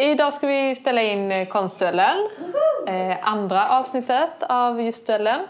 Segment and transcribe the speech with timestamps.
[0.00, 2.28] Idag ska vi spela in eh, Konstduellen.
[2.86, 5.40] Eh, andra avsnittet av just duellen.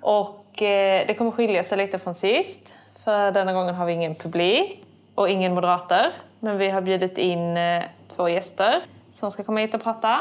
[0.00, 2.74] Och eh, det kommer skilja sig lite från sist.
[3.04, 4.84] För denna gången har vi ingen publik
[5.14, 6.06] och ingen moderator.
[6.40, 7.82] Men vi har bjudit in eh,
[8.16, 8.82] två gäster
[9.12, 10.20] som ska komma hit och prata.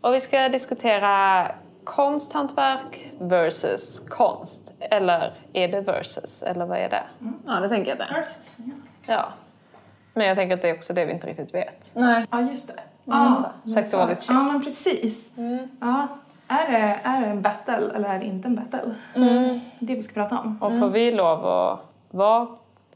[0.00, 1.46] Och vi ska diskutera
[1.84, 4.72] konsthantverk versus konst.
[4.80, 6.42] Eller är det versus?
[6.42, 7.04] Eller vad är det?
[7.46, 8.26] Ja, det tänker jag det.
[9.06, 9.32] Ja.
[10.18, 11.90] Men jag tänker att det är också det vi inte riktigt vet.
[11.94, 12.26] Nej.
[12.30, 13.12] Ja, just det.
[13.12, 13.18] Mm.
[13.18, 13.52] Ja,
[13.92, 14.30] vara lite check.
[14.30, 15.32] ja men precis.
[15.80, 16.08] Ja,
[16.48, 18.94] är, det, är det en battle eller är det inte en battle?
[19.14, 19.60] Mm.
[19.80, 20.58] Det vi ska prata om.
[20.62, 22.46] Och får vi lov att vara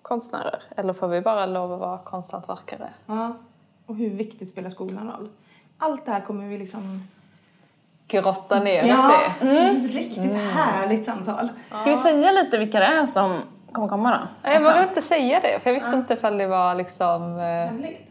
[0.03, 0.63] konstnärer?
[0.77, 2.91] Eller får vi bara lov att vara konsthantverkare?
[3.07, 3.37] Ja.
[3.87, 5.29] Och hur viktigt spelar skolan roll?
[5.79, 7.09] Allt det här kommer vi liksom...
[8.09, 9.47] Grotta ner Ja, oss i.
[9.47, 9.89] mm.
[9.89, 11.49] riktigt härligt samtal.
[11.69, 13.41] Ska vi säga lite vilka det är som
[13.73, 14.11] kommer komma
[14.43, 14.51] då?
[14.51, 18.09] Jag vågar inte säga det, för jag visste inte ifall det var liksom eh, Hemligt.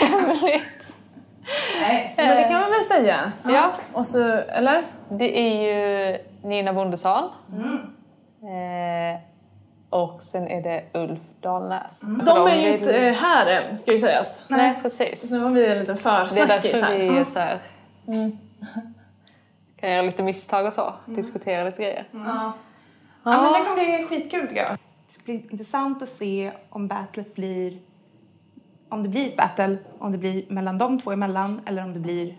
[0.00, 0.96] hemligt.
[1.80, 2.14] Nej.
[2.16, 3.16] Men det kan man väl säga?
[3.44, 4.82] Ja, Och så, eller?
[5.08, 7.24] det är ju Nina Bondesson.
[8.42, 9.20] Eh,
[9.90, 12.00] och sen är det Ulf Dahlnäs.
[12.00, 14.44] För De är ju vill- inte eh, här än, ska ju sägas.
[14.48, 15.28] Nej, precis.
[15.28, 16.98] Så nu har vi en liten Det är försnackis därför här.
[16.98, 17.58] vi är så här,
[19.80, 20.92] kan göra lite misstag och så.
[21.06, 22.08] Diskutera lite grejer.
[22.12, 22.52] Ja.
[23.24, 24.78] Ja, men det kommer bli skitkul tycker jag.
[25.16, 27.78] Det blir intressant att se om battlet blir...
[28.88, 32.00] Om det blir ett battle, om det blir mellan de två emellan eller om det
[32.00, 32.38] blir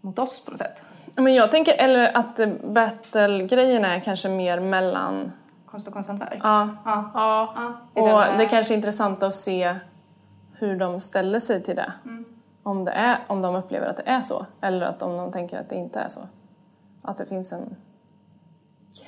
[0.00, 0.82] mot oss på något sätt.
[1.14, 5.32] Men jag tänker, eller att battle-grejen är kanske mer mellan...
[5.66, 6.40] Konst och konsthantverk.
[6.42, 6.68] Ja.
[6.84, 7.10] Ja.
[7.14, 7.54] Ja,
[7.94, 8.02] ja.
[8.02, 9.76] Och det är kanske är intressant att se
[10.52, 11.92] hur de ställer sig till det.
[12.62, 15.60] Om, det är, om de upplever att det är så, eller att om de tänker
[15.60, 16.20] att det inte är så.
[17.02, 17.76] Att det finns en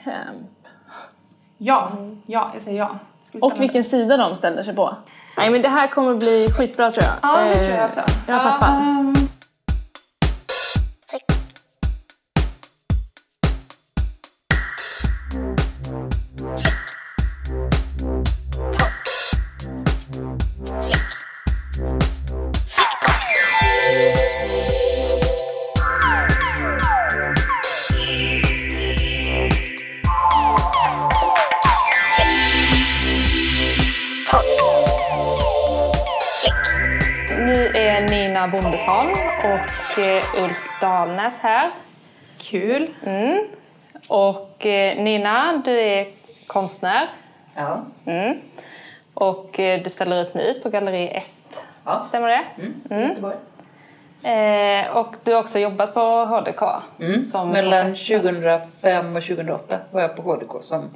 [0.04, 0.57] camp.
[1.58, 1.92] Ja,
[2.26, 2.98] ja, jag säger ja.
[3.40, 4.94] Och vilken sida de ställer sig på.
[5.36, 7.14] Nej men det här kommer bli skitbra tror jag.
[7.22, 8.00] Ja, det Eh, tror jag också.
[8.26, 9.27] Jag är peppad.
[37.38, 39.06] Nu är Nina Bondesson
[39.44, 41.70] och eh, Ulf Dahlnäs här.
[42.38, 42.94] kul.
[43.06, 43.46] Mm.
[44.08, 46.06] Och eh, Nina, du är
[46.46, 47.08] konstnär.
[47.54, 47.84] Ja.
[48.04, 48.38] Mm.
[49.14, 51.24] Och eh, du ställer ut nu på Galleri 1.
[51.84, 52.00] Ja.
[52.08, 52.44] Stämmer det?
[52.90, 53.08] Mm.
[53.08, 53.36] Göteborg.
[54.22, 56.62] Eh, och du har också jobbat på HDK.
[57.00, 57.22] Mm.
[57.22, 58.18] Som Mellan professor.
[58.18, 60.90] 2005 och 2008 var jag på HDK som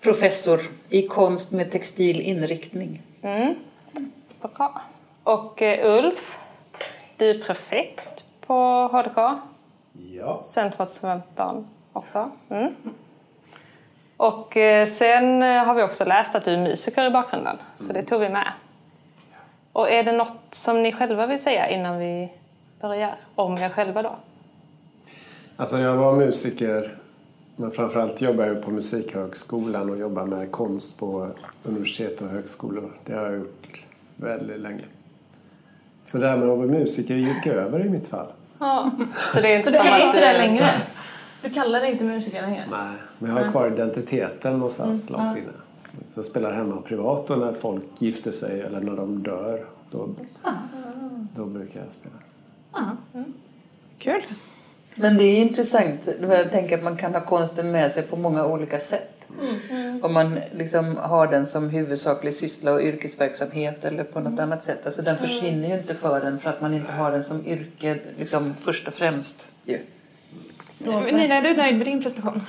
[0.00, 3.02] professor i konst med textil inriktning.
[3.22, 3.54] Mm.
[4.56, 4.82] Bra.
[5.26, 6.38] Och eh, Ulf,
[7.16, 8.54] du är prefekt på
[8.92, 9.16] HDK.
[10.12, 10.40] Ja.
[10.42, 12.30] Sen 2015 också.
[12.48, 12.74] Mm.
[14.16, 17.92] Och eh, sen eh, har vi också läst att du är musiker i bakgrunden, så
[17.92, 18.52] det tog vi med.
[19.72, 22.32] Och är det något som ni själva vill säga innan vi
[22.80, 23.18] börjar?
[23.34, 24.16] Om er själva då?
[25.56, 26.94] Alltså jag var musiker
[27.56, 31.30] men framförallt jobbar jag på Musikhögskolan och jobbar med konst på
[31.62, 32.90] universitet och högskolor.
[33.04, 33.84] Det har jag gjort
[34.16, 34.84] väldigt länge.
[36.06, 38.26] Så det här med att vara musiker gick över i mitt fall.
[39.32, 40.24] Så det är inte Så du är inte du...
[40.26, 40.80] det längre?
[41.42, 42.64] Du kallar dig inte musiker längre?
[42.70, 45.46] Nej, men jag har kvar identiteten någonstans långt inne.
[46.14, 50.08] Så jag spelar hemma privat och när folk gifter sig eller när de dör då,
[51.36, 52.14] då brukar jag spela.
[53.98, 54.22] Kul.
[54.94, 56.08] Men det är intressant.
[56.20, 59.15] Jag tänker att man kan ha konsten med sig på många olika sätt.
[60.02, 64.86] Om man liksom har den som huvudsaklig syssla och yrkesverksamhet eller på något annat sätt.
[64.86, 67.98] Alltså den försvinner ju inte för en för att man inte har den som yrke
[68.18, 69.48] liksom först och främst.
[69.64, 69.78] Ju.
[70.78, 72.42] Nina, är du nöjd med din prestation?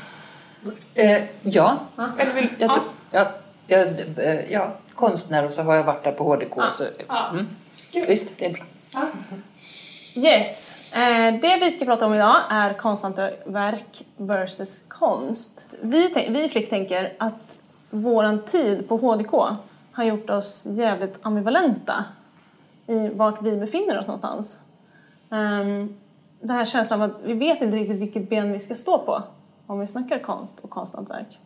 [0.93, 1.79] Eh, ja,
[2.17, 2.73] Eller vill, jag ja.
[2.73, 3.27] tror, ja,
[3.67, 3.87] jag,
[4.25, 6.71] eh, ja, konstnär och så har jag varit där på HDK.
[6.71, 6.83] Så,
[7.31, 7.47] mm.
[7.93, 8.66] Visst, det är bra.
[10.16, 10.66] Yes.
[10.93, 15.75] Eh, det vi ska prata om idag är konsthantverk versus konst.
[15.81, 19.57] Vi, vi i Flick tänker att våran tid på HDK
[19.91, 22.05] har gjort oss jävligt ambivalenta
[22.87, 24.61] i vart vi befinner oss någonstans.
[25.29, 25.97] Um,
[26.39, 29.23] den här känslan av att vi vet inte riktigt vilket ben vi ska stå på
[29.67, 31.40] om vi snackar konst och konsthantverk.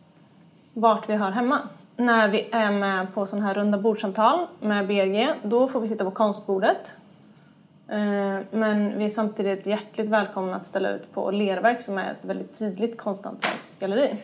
[0.72, 1.58] Vart vi hör hemma.
[1.96, 6.04] När vi är med på sådana här runda bordsamtal med BRG, då får vi sitta
[6.04, 6.96] på konstbordet
[8.50, 12.58] men vi är samtidigt hjärtligt välkomna att ställa ut på Lerverk som är ett väldigt
[12.58, 14.16] tydligt konsthantverksgalleri.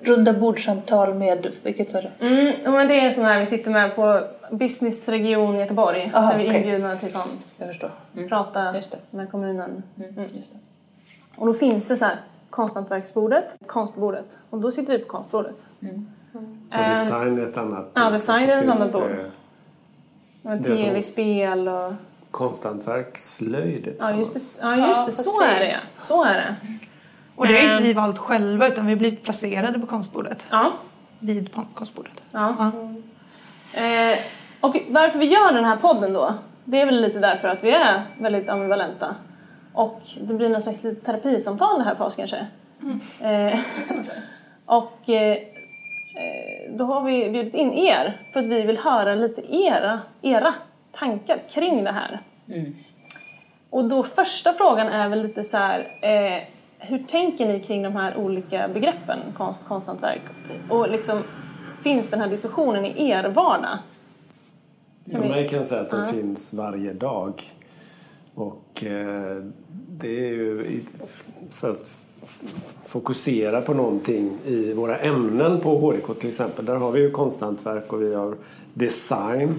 [0.00, 2.26] Runda bordsamtal med, vilket sa du?
[2.26, 6.12] Mm, ja, men det är sån här vi sitter med på Businessregion Göteborg.
[6.14, 6.56] Aha, så är vi okej.
[6.60, 7.46] inbjudna till sånt.
[7.56, 7.90] Jag förstår.
[8.16, 8.28] Mm.
[8.28, 8.98] Prata Just det.
[9.10, 9.82] med kommunen.
[9.96, 10.22] Mm.
[10.22, 10.58] Just det.
[11.36, 12.16] Och då finns det så här
[12.50, 14.38] konsthantverksbordet, konstbordet.
[14.50, 15.66] Och då sitter vi på konstbordet.
[16.72, 18.12] Och design är ett annat ja, bord.
[18.12, 19.10] design Och så är ett annat det bord.
[20.42, 21.92] Det är så- tv-spel och...
[22.30, 24.66] Konsthantverk, slöjd Ja, just det.
[24.66, 25.12] Ja, just det.
[25.16, 25.78] Ja, så är det ja.
[25.98, 26.54] Så är det.
[27.36, 30.46] Och det har inte vi valt själva utan vi har blivit placerade på konstbordet.
[30.50, 30.72] Ja.
[31.18, 32.12] Vid konstbordet.
[32.32, 32.72] ja.
[33.72, 34.18] Eh,
[34.60, 36.34] och varför vi gör den här podden då,
[36.64, 39.14] det är väl lite därför att vi är väldigt ambivalenta.
[39.72, 42.46] Och det blir någon slags litet terapisamtal det här för oss kanske.
[43.20, 43.58] Eh,
[44.66, 49.54] och eh, eh, då har vi bjudit in er för att vi vill höra lite
[49.56, 50.54] era, era
[50.92, 52.20] tankar kring det här.
[53.70, 56.42] Och då första frågan är väl lite så här, eh,
[56.78, 60.22] hur tänker ni kring de här olika begreppen, konst, konsthantverk?
[60.70, 61.22] Och liksom,
[61.82, 63.78] finns den här diskussionen i er vardag?
[65.12, 67.42] För mig kan jag säga att den finns varje dag.
[68.34, 69.36] Och eh,
[69.88, 70.80] det är ju
[71.50, 71.98] för att
[72.86, 76.64] fokusera på någonting i våra ämnen på HDK till exempel.
[76.64, 78.36] Där har vi ju konsthantverk och vi har
[78.74, 79.54] design.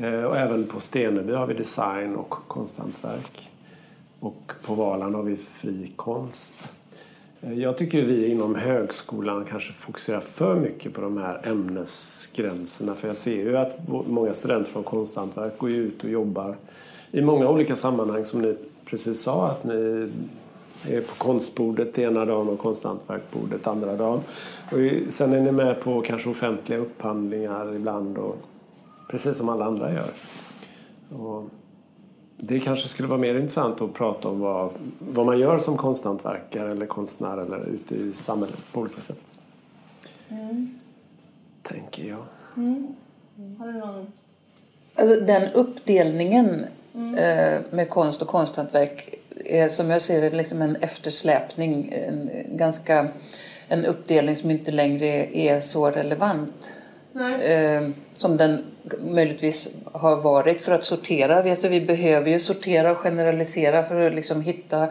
[0.00, 3.50] Eh, och även på Steneby har vi design och konsthantverk.
[4.20, 6.72] Och på Valand har vi fri konst.
[7.40, 12.94] Eh, jag tycker vi inom högskolan kanske fokuserar för mycket på de här ämnesgränserna.
[12.94, 16.56] För jag ser ju att många studenter från konsthantverk går ju ut och jobbar
[17.10, 20.10] i många olika sammanhang som ni precis sa att ni
[20.88, 24.20] är på konstbordet ena dagen och konsthantverkbordet andra dagen.
[24.72, 28.36] Och sen är ni med på kanske offentliga upphandlingar ibland och
[29.16, 30.10] precis som alla andra gör.
[31.18, 31.44] Och
[32.36, 36.70] det kanske skulle vara mer intressant att prata om vad, vad man gör som konsthantverkare
[36.70, 39.20] eller konstnär eller ute i samhället på olika sätt.
[41.62, 42.24] Tänker jag.
[43.58, 44.12] Har du någon...
[44.94, 49.14] Alltså, den uppdelningen eh, med konst och konsthantverk
[49.44, 51.92] är som jag ser det liksom en eftersläpning.
[52.08, 53.08] En, ganska,
[53.68, 56.70] en uppdelning som inte längre är så relevant.
[57.42, 58.64] Eh, som den
[59.00, 61.42] möjligtvis har varit för att sortera.
[61.42, 64.88] Vi- Alltså, vi behöver ju sortera och generalisera för att liksom hitta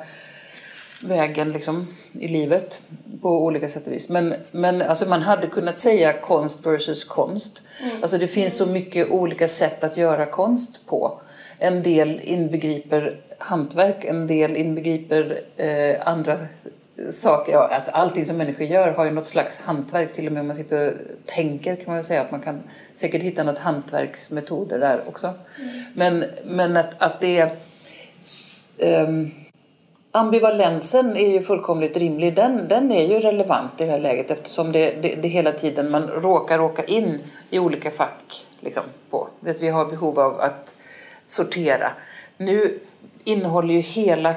[1.08, 2.82] vägen liksom, i livet
[3.22, 4.10] på olika sätt och vis.
[4.10, 7.62] Men, men alltså, man hade kunnat säga konst versus konst.
[8.02, 11.20] Alltså, det finns så mycket olika sätt att göra konst på.
[11.60, 16.38] En del inbegriper hantverk, en del inbegriper eh, andra
[17.12, 17.54] saker.
[17.54, 20.14] Ja, alltså, allting som människor gör har ju något slags hantverk.
[20.14, 22.64] Till och med om man sitter och tänker kan man säga att man kan
[22.96, 25.34] säkert hitta något hantverksmetoder där också.
[25.94, 27.50] Men, men att, att det
[28.78, 29.32] ehm,
[30.12, 32.36] ambivalensen är ju fullkomligt rimlig.
[32.36, 35.92] Den, den är ju relevant i det här läget eftersom det, det, det hela tiden
[35.92, 37.20] man råkar åka in
[37.50, 38.46] i olika fack.
[38.60, 39.28] Liksom, på.
[39.48, 40.74] Att vi har behov av att
[41.26, 41.92] sortera.
[42.38, 42.80] Nu
[43.24, 44.36] innehåller ju hela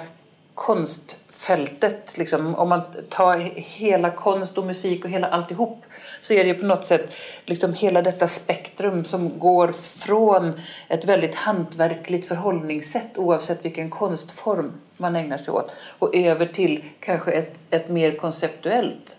[1.38, 2.18] fältet.
[2.18, 5.82] liksom, om man tar hela konst och musik och hela alltihop
[6.20, 7.10] så är det på något sätt
[7.44, 15.16] liksom hela detta spektrum som går från ett väldigt hantverkligt förhållningssätt oavsett vilken konstform man
[15.16, 19.16] ägnar sig åt och över till kanske ett, ett mer konceptuellt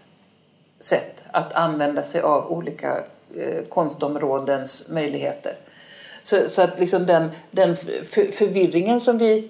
[0.79, 3.03] sätt att använda sig av olika
[3.37, 5.55] eh, konstområdens möjligheter.
[6.23, 7.75] Så, så att liksom den, den
[8.31, 9.49] förvirringen som vi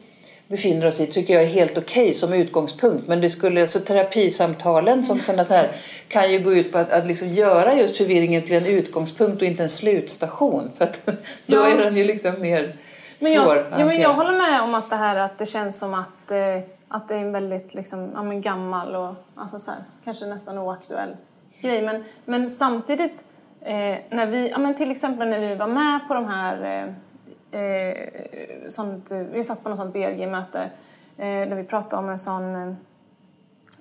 [0.49, 3.07] befinner oss i tycker jag är helt okej som utgångspunkt.
[3.07, 5.69] Men det skulle, så terapisamtalen som sådana så här,
[6.07, 9.47] kan ju gå ut på att, att liksom göra just förvirringen till en utgångspunkt och
[9.47, 10.71] inte en slutstation.
[10.77, 11.05] För att
[11.45, 11.67] då Ja.
[11.67, 12.73] är den ju liksom mer
[13.19, 15.45] Men svår jag, att ja, men jag håller med om att det här att det
[15.45, 19.59] känns som att, eh, att det är en väldigt liksom, ja, men gammal och alltså
[19.59, 21.15] så här, kanske nästan oaktuell
[21.61, 21.81] grej.
[21.81, 23.25] Men, men samtidigt,
[23.61, 26.93] eh, när vi, ja, men till exempel när vi var med på de här eh,
[27.51, 30.61] eh, sånt, vi satt på något sånt BRG-möte
[31.17, 32.73] eh, där vi pratade om en sån eh,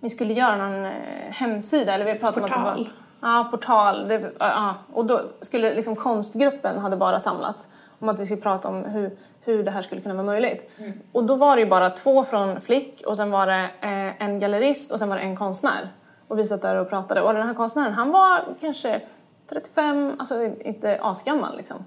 [0.00, 0.92] vi skulle göra någon eh,
[1.30, 2.84] hemsida eller vi pratade om att det Portal.
[2.84, 4.08] var, Ja, portal.
[4.08, 8.68] Det, ja, och då skulle liksom konstgruppen hade bara samlats om att vi skulle prata
[8.68, 10.70] om hur, hur det här skulle kunna vara möjligt.
[11.12, 14.40] Och då var det ju bara två från Flick och sen var det eh, en
[14.40, 15.88] gallerist och sen var det en konstnär.
[16.28, 19.00] Och vi satt där och pratade och den här konstnären han var kanske
[19.48, 21.84] 35, alltså inte asgammal liksom.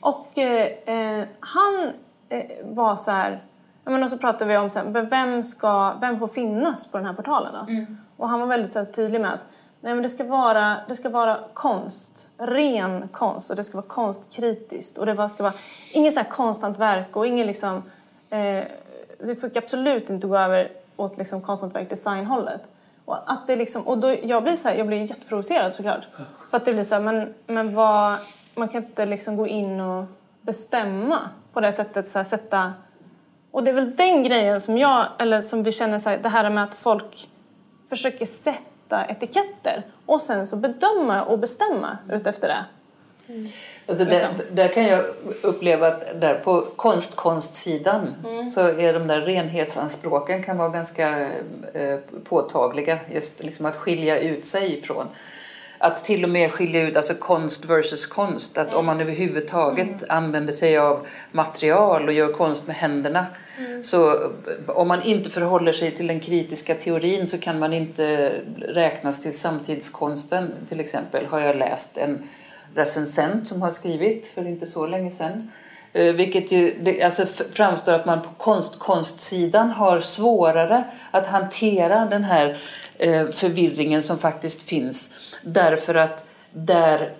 [0.00, 1.92] Och eh, eh, han
[2.28, 3.42] eh, var så här,
[3.84, 7.06] men och så pratade vi om så här, vem, ska, vem får finnas på den
[7.06, 7.66] här portalen då?
[8.16, 9.46] Och han var väldigt så här, tydlig med att
[9.82, 13.88] nej, men det, ska vara, det ska vara konst, ren konst och det ska vara
[13.88, 15.54] konstkritiskt och det var, ska vara
[15.92, 17.82] inget så här konsthantverk och ingen liksom,
[18.30, 18.64] eh,
[19.18, 22.60] det fick absolut inte gå över åt liksom konsthantverk designhållet.
[23.04, 26.06] Och, att det liksom, och då, jag blir så här, jag blir jätteprovocerad såklart.
[26.50, 28.18] För att det blir så här, men, men vad,
[28.54, 30.04] man kan inte liksom gå in och
[30.40, 32.72] bestämma på det sättet, så här, sätta...
[33.50, 36.28] Och det är väl den grejen som jag, eller som vi känner så här, det
[36.28, 37.28] här med att folk
[37.88, 42.64] försöker sätta etiketter och sen så bedöma och bestämma utefter det.
[43.86, 44.28] Alltså Liksom.
[44.38, 45.04] där, där kan jag
[45.42, 48.46] uppleva att där på konst-konstsidan Mm.
[48.46, 51.28] så är de där renhetsanspråken kan vara ganska
[51.74, 52.98] eh, påtagliga.
[53.12, 55.06] Just liksom att skilja ut sig ifrån.
[55.84, 58.58] Att till och med skilja ut alltså konst versus konst.
[58.58, 60.04] Att om man överhuvudtaget Mm.
[60.08, 63.26] använder sig av material och gör konst med händerna
[63.58, 63.84] Mm.
[63.84, 64.30] så
[64.66, 69.38] om man inte förhåller sig till den kritiska teorin så kan man inte räknas till
[69.38, 72.28] samtidskonsten till exempel har jag läst en
[72.74, 75.50] recensent som har skrivit för inte så länge sedan.
[75.92, 82.24] Eh, Vilket ju alltså framstår att man på konst, konstsidan har svårare att hantera den
[82.24, 82.56] här
[82.98, 85.14] eh, förvirringen som faktiskt finns.
[85.42, 87.12] Därför att där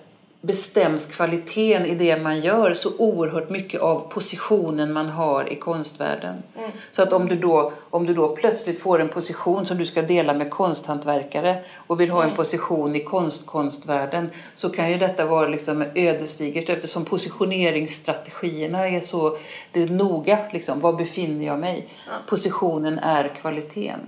[0.42, 6.42] bestäms kvaliteten i det man gör så oerhört mycket av positionen man har i konstvärlden.
[6.90, 10.02] Så att om du, då, om du då plötsligt får en position som du ska
[10.02, 15.48] dela med konsthantverkare och vill ha en position i konstkonstvärlden så kan ju detta vara
[15.48, 19.38] liksom ödesdigert eftersom positioneringsstrategierna är så
[19.72, 20.38] det är noga.
[20.52, 21.88] Liksom, var befinner jag mig?
[22.28, 24.00] Positionen är kvaliteten.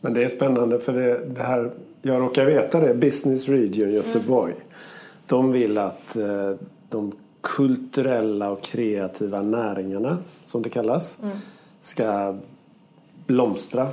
[0.00, 1.72] Men det är spännande för det, det här,
[2.06, 4.54] jag råkar veta det, Business Region Göteborg.
[5.26, 6.52] De vill att eh,
[6.90, 11.18] de kulturella och kreativa näringarna, som det kallas,
[11.80, 12.36] ska
[13.26, 13.88] blomstra.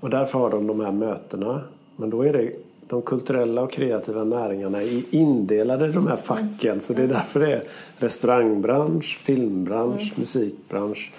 [0.00, 1.60] Och därför har de de här mötena.
[1.96, 2.52] Men då är det
[2.86, 6.80] de kulturella och kreativa näringarna är indelade i de här facken.
[6.80, 7.62] Så det är därför det är
[7.98, 11.12] restaurangbransch, filmbransch, musikbransch.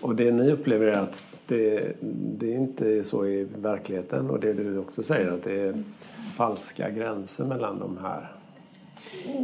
[0.00, 1.92] Och det ni upplever är att det,
[2.38, 5.82] det är inte så i verkligheten och det du också säger att det är
[6.36, 8.32] falska gränser mellan de här.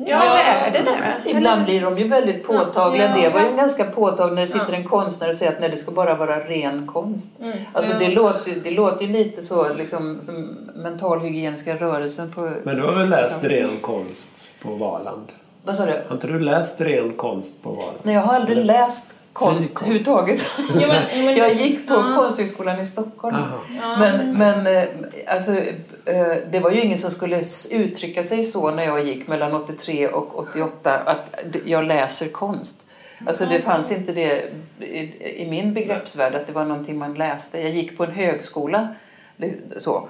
[0.06, 0.38] Ja,
[0.72, 1.30] det är det.
[1.30, 3.16] Ibland blir de ju väldigt påtagliga.
[3.16, 5.76] Det var ju ganska påtagligt när det sitter en konstnär och säger att nej, det
[5.76, 7.40] ska bara vara ren konst.
[7.72, 12.50] Alltså det, låter, det låter ju lite så, liksom, som mentalhygieniska rörelsen på...
[12.62, 14.30] Men du har väl läst ren konst
[14.62, 15.26] på Valand?
[15.64, 15.92] Vad sa du?
[16.08, 17.98] Har inte du läst ren konst på Valand?
[18.02, 20.42] Nej, jag har aldrig läst konst överhuvudtaget.
[20.80, 20.94] Ja,
[21.36, 23.36] jag gick på Konsthögskolan i Stockholm.
[23.36, 23.96] Aha.
[23.98, 24.84] Men, men eh,
[25.26, 25.52] alltså,
[26.04, 30.08] eh, det var ju ingen som skulle uttrycka sig så när jag gick mellan 83
[30.08, 32.86] och 88 att jag läser konst.
[33.26, 34.42] Alltså det fanns inte det
[34.80, 37.60] i, i min begreppsvärld att det var någonting man läste.
[37.60, 38.88] Jag gick på en högskola.
[39.78, 40.08] Så.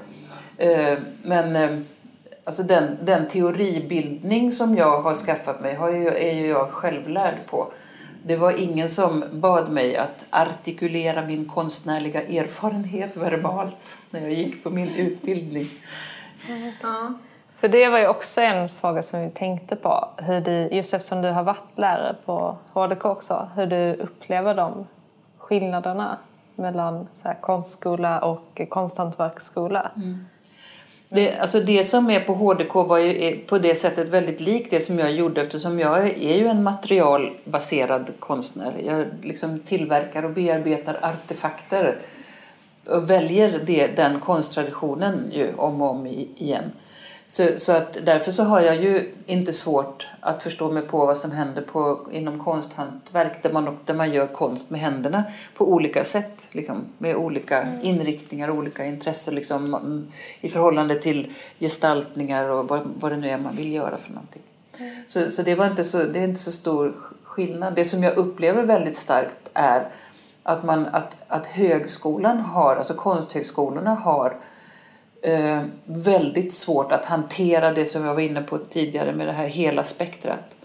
[0.59, 1.85] Eh, Men
[2.45, 7.39] alltså den, den teoribildning som jag har skaffat mig har ju, är ju jag självlärd
[7.51, 7.73] på.
[8.27, 14.65] Det var ingen som bad mig att artikulera min konstnärliga erfarenhet verbalt när jag gick
[14.65, 15.65] på min utbildning.
[17.57, 20.09] För det var ju också en fråga som vi tänkte på.
[20.19, 23.49] Hur du, just eftersom du har varit lärare på HDK också.
[23.57, 24.87] Hur du upplever de
[25.39, 26.19] skillnaderna
[26.55, 29.91] mellan så här, konstskola och konsthantverksskola.
[31.09, 34.81] Det, alltså det som är på HDK var ju på det sättet väldigt likt det
[34.81, 38.73] som jag gjorde eftersom jag är ju en materialbaserad konstnär.
[38.87, 41.97] Jag liksom tillverkar och bearbetar artefakter
[42.87, 46.73] och väljer det, den konsttraditionen ju om och om igen.
[47.29, 51.19] Så, så att därför så har jag ju inte svårt att förstå mig på vad
[51.19, 56.05] som händer på, inom konsthantverk där man, där man gör konst med händerna på olika
[56.05, 56.47] sätt.
[56.51, 62.83] Liksom, med olika inriktningar och olika intressen liksom, mm, i förhållande till gestaltningar och vad,
[63.01, 64.43] vad det nu är man vill göra för någonting.
[65.07, 67.75] Så, så, det, var inte så det är inte så stor skillnad.
[67.75, 69.89] Det som jag upplever väldigt starkt är
[70.43, 74.37] att, man, att, att högskolan har, alltså konsthögskolorna har
[75.25, 79.47] eh, väldigt svårt att hantera det som jag var inne på tidigare med det här
[79.47, 80.57] hela spektrat.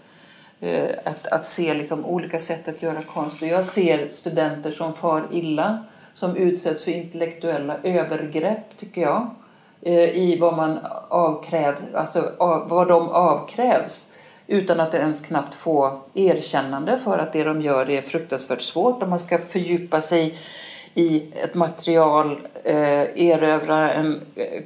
[0.60, 3.42] Eh, att, att se liksom olika sätt att göra konst.
[3.42, 9.30] Och jag ser studenter som far illa, som utsätts för intellektuella övergrepp, tycker jag.
[9.82, 14.14] Eh, I vad man avkräv, alltså av, vad de avkrävs
[14.46, 19.02] utan att ens knappt få erkännande för att det de gör är fruktansvärt svårt.
[19.02, 20.34] Om man ska fördjupa sig
[20.94, 24.62] i ett material, eh, erövra en eh,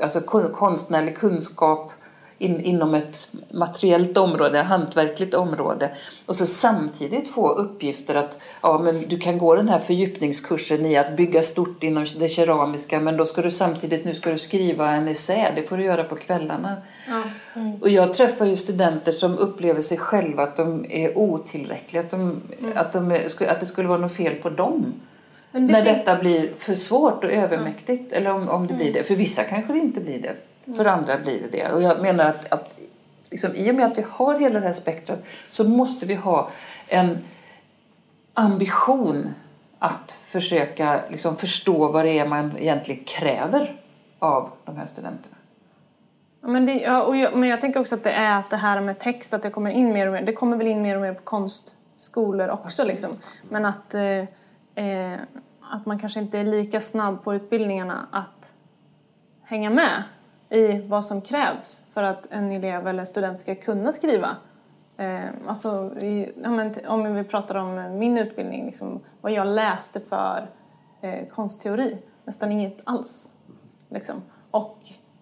[0.00, 0.20] alltså
[0.52, 1.92] konstnärlig kunskap
[2.38, 5.90] in, inom ett materiellt område, hantverkligt område
[6.26, 10.96] och så samtidigt få uppgifter att ja, men du kan gå den här fördjupningskursen i
[10.96, 14.90] att bygga stort inom det keramiska men då ska du samtidigt nu ska du skriva
[14.90, 16.76] en essä, det får du göra på kvällarna.
[17.80, 22.42] Och jag träffar ju studenter som upplever sig själva att de är otillräckliga, att, de,
[22.74, 23.12] att, de
[23.48, 24.94] att det skulle vara något fel på dem.
[25.56, 28.12] Men det när tänk- detta blir för svårt och övermäktigt.
[28.12, 29.02] Eller om, om det blir det.
[29.02, 30.36] För vissa kanske det inte blir det.
[30.76, 31.72] För andra blir det det.
[31.72, 32.78] Och jag menar att, att
[33.30, 36.50] liksom, i och med att vi har hela det här spektrat så måste vi ha
[36.88, 37.18] en
[38.34, 39.34] ambition
[39.78, 43.80] att försöka liksom, förstå vad det är man egentligen kräver
[44.18, 45.36] av de här studenterna.
[46.42, 48.56] Ja, men, det, ja, och jag, men jag tänker också att det är att det
[48.56, 50.22] här med text, att det kommer in mer och mer.
[50.22, 53.10] Det kommer väl in mer och mer på konstskolor också liksom.
[53.48, 55.20] Men att, eh, eh,
[55.70, 58.54] att man kanske inte är lika snabb på utbildningarna att
[59.42, 60.02] hänga med
[60.48, 64.36] i vad som krävs för att en elev eller student ska kunna skriva.
[64.96, 65.90] Eh, alltså,
[66.86, 70.50] om vi pratar om min utbildning, liksom, vad jag läste för
[71.00, 73.32] eh, konstteori, nästan inget alls.
[73.88, 74.22] Liksom.
[74.50, 74.78] Och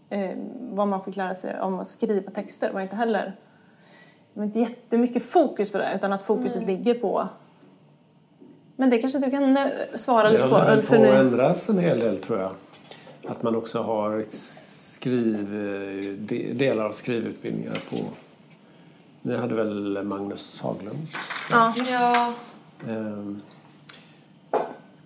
[0.08, 3.36] eh, vad man fick lära sig om att skriva texter var inte heller
[4.34, 7.28] det var inte jättemycket fokus på det utan att fokuset ligger på
[8.76, 11.68] men det kanske du kan eh, svara Det lite på håller Ulf, på att ändras
[11.68, 12.50] en hel del tror jag.
[13.28, 15.48] Att man också har skriv,
[16.18, 17.96] de- delar av skrivutbildningar på...
[19.22, 20.98] Ni hade väl Magnus Haglund?
[21.50, 22.32] Ja, Ja,
[22.88, 23.40] Ehm,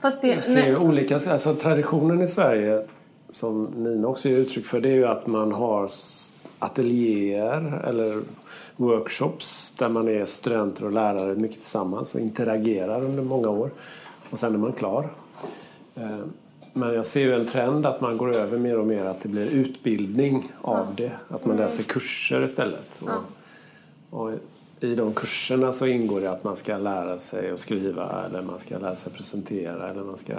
[0.00, 2.82] fast det, Jag ser ju nej, olika, alltså traditionen i Sverige
[3.28, 5.88] som Nina också ger uttryck för det är ju att man har
[6.58, 8.22] ateljéer eller
[8.78, 13.70] workshops där man är studenter och lärare mycket tillsammans och interagerar under många år
[14.30, 15.08] och sen är man klar.
[15.94, 16.18] Eh,
[16.72, 19.28] Men jag ser ju en trend att man går över mer och mer att det
[19.28, 21.12] blir utbildning av det.
[21.28, 23.00] Att man läser kurser istället.
[23.02, 24.32] Och, och
[24.80, 28.58] i de kurserna så ingår det att man ska lära sig att skriva eller man
[28.58, 30.34] ska lära sig presentera eller man ska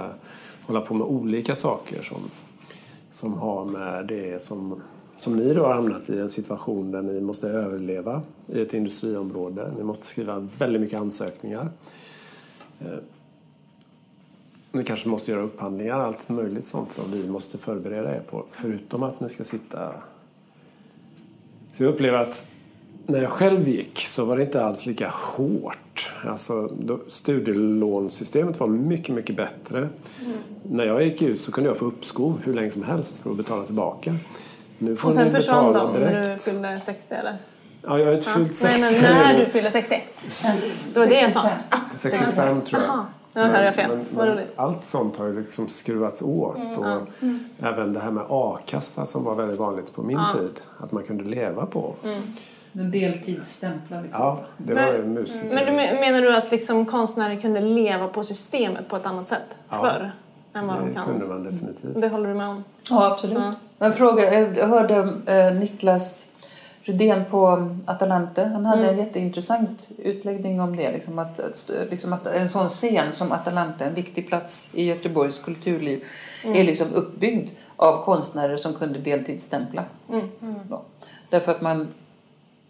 [0.67, 2.17] hålla på med olika saker som,
[3.11, 4.81] som har med det som,
[5.19, 9.71] som ni då har hamnat i en situation där ni måste överleva i ett industriområde.
[9.77, 11.69] Ni måste skriva väldigt mycket ansökningar.
[12.79, 12.99] Eh,
[14.71, 18.45] Ni kanske måste göra upphandlingar, allt möjligt sånt som vi måste förbereda er på.
[18.51, 19.91] Förutom att ni ska sitta...
[21.71, 22.45] Så jag upplever att
[23.05, 26.11] när jag själv gick så var det inte alls lika hårt.
[26.25, 29.89] Alltså, då, studielånsystemet var mycket, mycket bättre.
[30.63, 33.37] När jag gick ut så kunde jag få uppskov hur länge som helst för att
[33.37, 34.15] betala tillbaka.
[34.79, 36.43] Nu får och sen ni försvann betala de när du direkt.
[36.43, 37.37] fyllde 60 eller?
[37.81, 40.03] Ja, jag har inte fyllt 60 Nej, men när du fyllde 60?
[40.93, 41.49] Det var det jag sa.
[41.95, 43.05] 65 tror jag.
[43.33, 43.89] Nu hörde jag fel.
[44.15, 46.57] Men, men allt sånt har ju liksom skruvats åt.
[46.77, 47.07] Och
[47.63, 50.61] Även det här med a-kassa som var väldigt vanligt på min tid.
[50.79, 51.95] Att man kunde leva på.
[52.73, 54.03] En deltidsstämplar.
[54.11, 55.55] Ja, det var ju musiker.
[55.55, 59.27] Men du men- menar du att liksom konstnärer kunde leva på systemet på ett annat
[59.27, 59.77] sätt Ja.
[59.81, 60.11] förr
[60.59, 61.05] än vad de det kan?
[61.05, 62.01] kunde man definitivt.
[62.01, 62.63] Det håller du med om?
[62.89, 63.37] Ja, absolut.
[63.77, 64.95] Jag, fråga, jag hörde
[65.25, 66.25] eh, Niklas
[66.81, 68.43] Rydén på Atalante.
[68.45, 70.91] Han hade en jätteintressant utläggning om det.
[70.91, 71.39] Liksom att,
[71.89, 76.03] liksom att en sån scen som Atalante, en viktig plats i Göteborgs kulturliv,
[76.43, 79.83] är liksom uppbyggd av konstnärer som kunde deltidsstämpla.
[80.69, 80.81] Ja.
[81.29, 81.87] Därför att man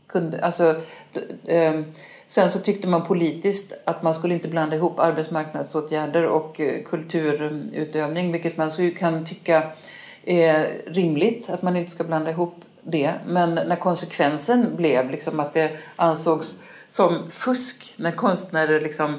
[0.08, 0.76] kunde, alltså,
[1.14, 1.86] d- ehm,
[2.30, 8.32] sen så tyckte man politiskt att man skulle inte blanda ihop arbetsmarknadsåtgärder och eh, kulturutövning,
[8.32, 9.64] vilket man så kan tycka
[10.26, 13.14] är rimligt att man inte ska blanda ihop det.
[13.28, 19.16] Men när konsekvensen blev liksom att det ansågs som fusk när konstnärer liksom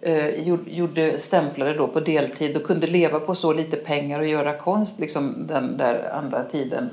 [0.00, 4.26] eh, gjorde- gjorde stämplade då på deltid och kunde leva på så lite pengar och
[4.26, 6.90] göra konst liksom den där andra tiden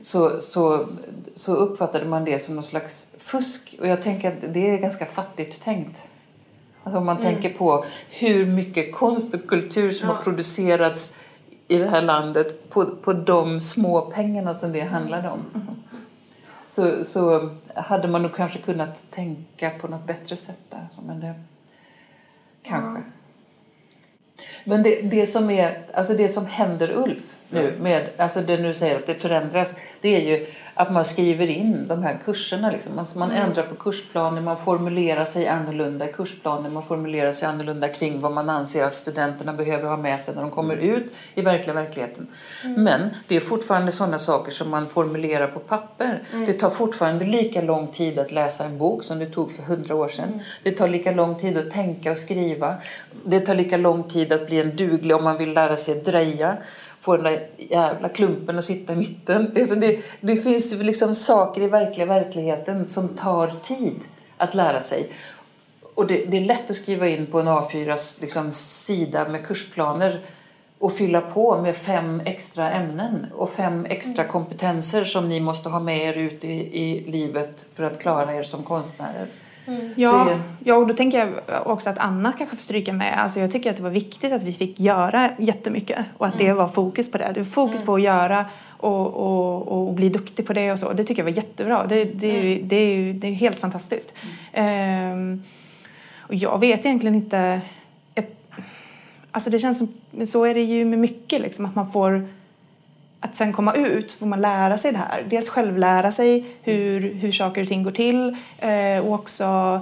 [0.00, 0.88] så, så,
[1.34, 3.76] så uppfattade man det som någon slags fusk.
[3.80, 6.02] Och jag tänker att det är ganska fattigt tänkt.
[6.82, 11.18] Alltså om man tänker på hur mycket konst och kultur som har producerats
[11.68, 15.40] i det här landet på, på de små pengarna som det handlade om.
[16.68, 20.88] Så, så hade man nog kanske kunnat tänka på något bättre sätt där.
[21.06, 21.34] Men det,
[22.62, 23.02] kanske.
[24.64, 28.74] Men det, det, som är, alltså det som händer Ulf nu, med, alltså det nu
[28.74, 30.46] säger att det förändras, det är ju
[30.80, 32.70] att man skriver in de här kurserna.
[32.70, 32.96] Liksom.
[32.96, 37.88] Man, man ändrar på kursplaner, man formulerar sig annorlunda i kursplaner, man formulerar sig annorlunda
[37.88, 41.42] kring vad man anser att studenterna behöver ha med sig när de kommer ut i
[41.42, 42.26] verkliga verkligheten.
[42.76, 46.22] Men det är fortfarande sådana saker som man formulerar på papper.
[46.46, 49.94] Det tar fortfarande lika lång tid att läsa en bok som det tog för hundra
[49.94, 50.40] år sedan.
[50.62, 52.74] Det tar lika lång tid att tänka och skriva.
[53.24, 56.56] Det tar lika lång tid att bli en duglig om man vill lära sig dreja.
[57.00, 59.50] Få den där jävla klumpen att sitta i mitten.
[59.54, 64.00] Det, det, det finns ju liksom saker i verkliga verkligheten som tar tid
[64.36, 65.08] att lära sig.
[65.94, 70.20] Och det, det är lätt att skriva in på en A4 liksom, sida med kursplaner
[70.78, 75.80] och fylla på med fem extra ämnen och fem extra kompetenser som ni måste ha
[75.80, 79.26] med er ut i, i livet för att klara er som konstnärer.
[79.96, 81.28] Ja, Så- ja, och då tänker jag
[81.66, 83.14] också att Anna kanske får stryka med.
[83.22, 86.52] Alltså jag tycker att det var viktigt att vi fick göra jättemycket och att det
[86.52, 87.30] var fokus på det.
[87.34, 90.92] Det var fokus på att göra och, och, och bli duktig på det och så.
[90.92, 91.86] Det tycker jag var jättebra.
[91.86, 94.14] Det, det, är ju- det, är, ju, det är helt fantastiskt.
[94.52, 95.42] Ehm,
[96.18, 97.60] och jag vet egentligen inte...
[98.14, 98.36] Ett,
[99.30, 102.28] alltså det känns som, så är det ju med mycket liksom, att man får
[103.20, 105.26] att sen komma ut får man lära sig det här.
[105.30, 109.80] Dels självlära sig hur, hur saker och ting går till eh, och också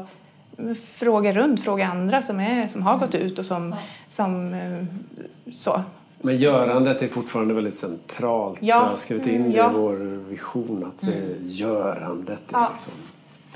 [0.95, 3.75] fråga runt, fråga andra som, är, som har gått ut och som,
[4.09, 4.85] som eh,
[5.53, 5.83] så.
[6.21, 8.59] Men görandet är fortfarande väldigt centralt.
[8.63, 8.81] Ja.
[8.85, 9.71] Vi har skrivit in det Ja.
[9.71, 12.41] i vår vision att det är görandet.
[12.49, 12.69] är Ja.
[12.71, 12.93] Liksom.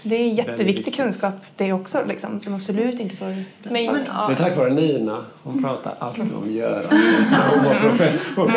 [0.02, 4.30] Det är jätteviktig kunskap det också liksom, som absolut inte får Men, ja.
[4.30, 5.24] Är tack vare Nina.
[5.42, 6.90] Hon pratar alltid om görandet
[7.30, 8.52] när hon var professor.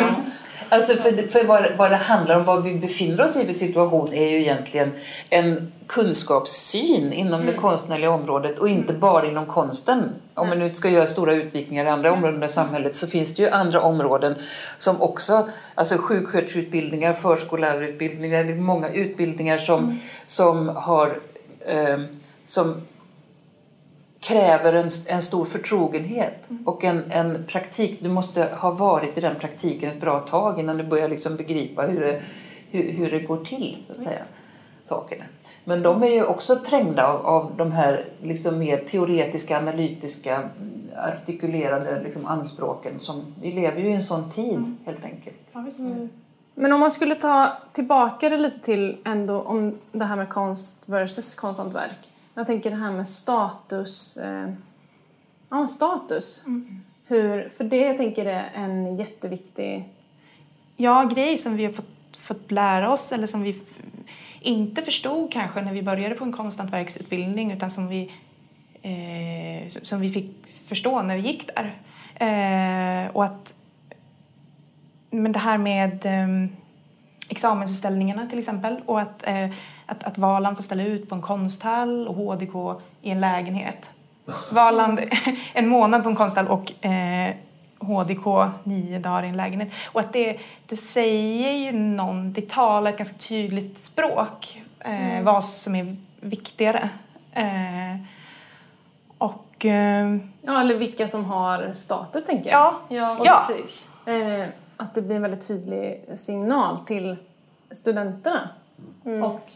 [0.68, 4.12] Alltså för, för vad, vad det handlar om, vad vi befinner oss i för situation
[4.12, 4.92] är ju egentligen
[5.30, 10.14] en kunskapssyn inom det konstnärliga området och inte bara inom konsten.
[10.34, 13.42] Om man nu ska göra stora utvikningar i andra områden i samhället så finns det
[13.42, 14.34] ju andra områden
[14.78, 21.18] som också, alltså sjuksköterskeutbildningar, förskollärarutbildningar, många utbildningar som, som har
[21.66, 21.98] eh,
[22.44, 22.74] som
[24.24, 27.98] kräver en, en stor förtrogenhet och en, en praktik.
[28.00, 31.82] Du måste ha varit i den praktiken ett bra tag innan du börjar liksom begripa
[31.82, 32.22] hur det,
[32.70, 33.84] hur, hur det går till.
[33.86, 34.24] Så att säga,
[34.84, 35.24] sakerna.
[35.64, 40.48] Men de är ju också trängda av, av de här liksom mer teoretiska, analytiska,
[40.96, 43.00] artikulerade liksom anspråken.
[43.00, 45.40] Som, vi lever ju i en sån tid helt enkelt.
[46.54, 50.88] Men om man skulle ta tillbaka det lite till ändå om det här med konst
[50.88, 52.13] versus konsthantverk.
[52.34, 54.16] Jag tänker det här med status.
[54.16, 54.52] Eh,
[55.50, 56.44] ja, status.
[57.06, 59.88] Hur, för det jag tänker är en jätteviktig...
[60.76, 63.62] Ja, grej som vi har fått, fått lära oss eller som vi
[64.40, 68.12] inte förstod kanske när vi började på en konsthantverksutbildning utan som vi,
[68.82, 71.74] eh, som- som vi fick förstå när vi gick där.
[72.14, 73.54] Eh, och att
[75.10, 76.50] men det här med eh,
[77.28, 79.50] examensutställningarna till exempel och att, eh,
[79.86, 83.90] att, att Valand får ställa ut på en konsthall och HDK i en lägenhet.
[84.52, 85.00] Valand
[85.52, 87.34] en månad på en konsthall och eh,
[87.78, 88.24] HDK
[88.64, 89.72] nio dagar i en lägenhet.
[89.92, 95.44] Och att det, det säger ju någon, det talar ett ganska tydligt språk eh, vad
[95.44, 96.88] som är viktigare.
[97.32, 97.96] Eh,
[99.18, 102.60] och eh, Ja, eller vilka som har status tänker jag.
[102.60, 103.44] ja, Ja, Ja.
[103.48, 103.90] precis.
[104.06, 107.16] Eh, att det blir en väldigt tydlig signal till
[107.70, 108.48] studenterna.
[109.24, 109.50] Och,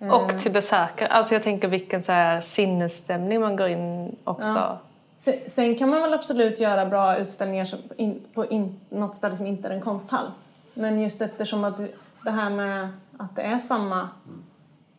[0.00, 1.08] eh, Och till besökare.
[1.08, 4.48] Alltså jag tänker vilken så här sinnesstämning man går in också.
[4.48, 4.78] Ja.
[5.16, 9.36] Sen, sen kan man väl absolut göra bra utställningar som in, på in, något ställe
[9.36, 10.30] som inte är en konsthall.
[10.74, 11.76] Men just eftersom att
[12.24, 14.08] det här med att det är samma,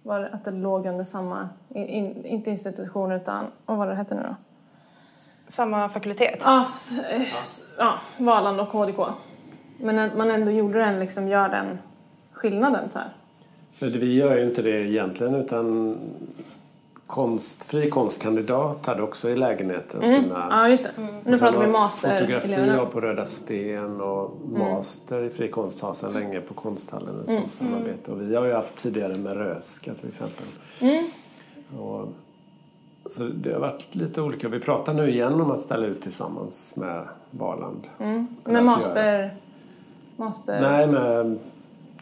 [0.04, 4.16] var, att det låg under samma, in, in, inte institution utan, vad var det hette
[4.16, 4.36] nu då?
[5.52, 6.42] samma fakultet.
[6.46, 6.68] Ja,
[7.78, 9.00] ja Valand och HDK.
[9.78, 11.80] Men att man ändå gjorde den, liksom gör den
[12.32, 13.10] skillnaden så här.
[13.82, 15.98] Vi gör ju inte det egentligen utan
[17.08, 20.48] konst, fri konstkandidat hade också i lägenheten sina...
[20.50, 20.90] Ja, just det.
[20.98, 25.48] Nu Och sen pratar vi master Fotografi har på Röda Sten och master i fri
[25.48, 28.12] konst har sedan länge på Konsthallen ett sånt samarbete.
[28.12, 30.46] Och vi har ju haft tidigare med Röska till exempel.
[31.80, 32.08] Och,
[33.06, 34.48] så det har varit lite olika.
[34.48, 37.88] Vi pratar nu igen om att ställa ut tillsammans med Valand.
[38.00, 38.62] Göra.
[38.62, 39.38] master...
[40.16, 41.40] master Nej, med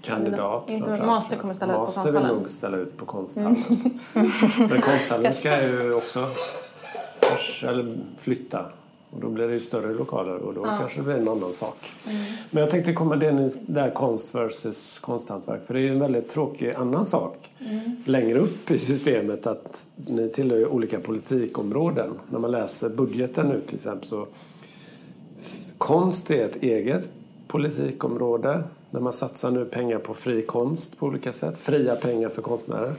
[0.01, 2.37] kandidat Inte- framför master kommer ställa ut på Master vill Konsthallen.
[2.37, 3.63] nog ställa ut på Konsthallen.
[4.69, 6.19] Men Konsthallen ska ju också
[7.21, 8.65] förs- eller flytta.
[9.11, 11.77] Och då blir det ju större lokaler och då kanske det blir en annan sak.
[12.51, 15.61] Men jag tänkte komma ni- där konst versus konsthantverk.
[15.67, 17.37] För det är ju en väldigt tråkig annan sak
[18.05, 22.09] längre upp i systemet att ni tillhör ju olika politikområden.
[22.31, 24.27] När man läser budgeten nu till exempel så
[25.77, 27.09] Konst är ett eget
[27.47, 31.59] politikområde där man satsar nu pengar på fri konst på olika sätt.
[31.59, 32.93] Fria pengar för konstnärer.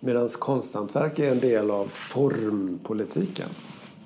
[0.00, 3.48] Medan konsthantverk är en del av formpolitiken.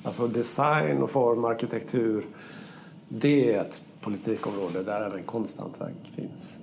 [0.03, 2.25] Alltså design och form, arkitektur.
[3.09, 6.61] Det är ett politikområde där även konsthantverk finns.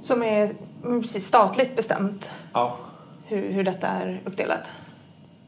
[0.00, 0.50] Som är
[0.84, 2.76] mm, precis statligt bestämt Ja.
[3.26, 4.60] hur, hur detta är uppdelat.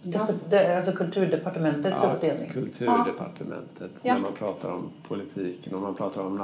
[0.02, 2.50] Det, det är alltså kulturdepartementets Ja, uppdelning.
[2.50, 4.14] Kulturdepartementet Ja.
[4.14, 6.38] när man pratar om politiken och man pratar om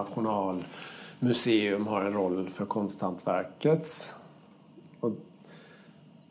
[1.24, 4.14] Museum har en roll för konsthantverket.
[5.00, 5.12] Och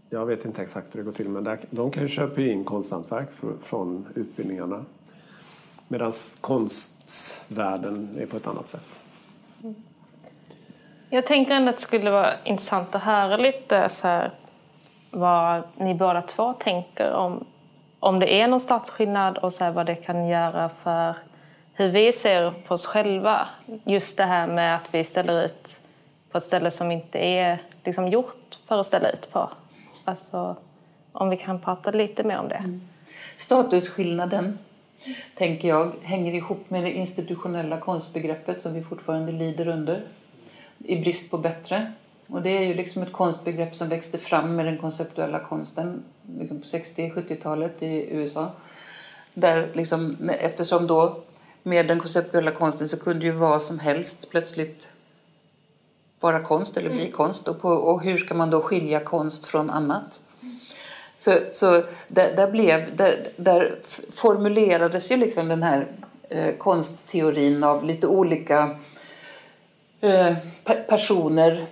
[0.10, 2.63] jag vet inte exakt hur det går till men där, de kan ju köpa in
[2.63, 4.86] konsthantverk för, från utbildningarna.
[5.88, 9.03] Medan konstvärlden är på ett annat sätt.
[11.10, 14.34] Jag tänker ändå att det skulle vara intressant att höra lite så här
[15.12, 17.45] vad ni båda två tänker om,
[17.99, 21.15] om det är någon statsskillnad och så vad det kan göra för
[21.73, 23.47] hur vi ser på oss själva.
[23.86, 25.77] Just det här med att vi ställer ut
[26.31, 29.49] på ett ställe som inte är liksom gjort för att ställa ut på.
[30.05, 30.55] Alltså,
[31.12, 32.55] om vi kan prata lite mer om det.
[32.55, 32.81] Mm.
[33.38, 34.59] Statusskillnaden,
[35.36, 40.03] tänker jag, hänger ihop med det institutionella konstbegreppet som vi fortfarande lider under
[40.77, 41.91] i brist på bättre.
[42.27, 46.03] Och det är ju liksom ett konstbegrepp som växte fram med den konceptuella konsten
[46.39, 48.51] liksom på 60-70-talet i USA.
[49.33, 51.23] Där liksom, eftersom då
[51.63, 54.88] med den konceptuella konsten så kunde ju vad som helst plötsligt
[56.19, 57.12] vara konst eller bli mm.
[57.12, 57.47] konst.
[57.47, 60.19] Och, på, och hur ska man då skilja konst från annat?
[61.17, 63.76] Så, så där, där, blev, där, där
[64.10, 65.88] formulerades ju liksom den här
[66.30, 68.76] eh, konstteorin av lite olika
[70.02, 70.36] eh,
[70.88, 71.65] personer.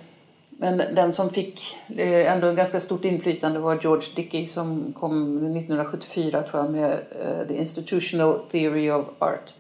[0.50, 6.42] Men den som fick eh, ändå ganska stort inflytande var George Dickey som kom 1974
[6.42, 9.54] tror jag med eh, The Institutional Theory of Art.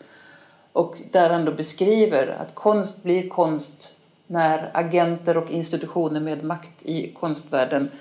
[0.74, 6.86] Och där han då beskriver att konst blir konst när agenter och institutioner med makt
[6.86, 7.92] i konstvärlden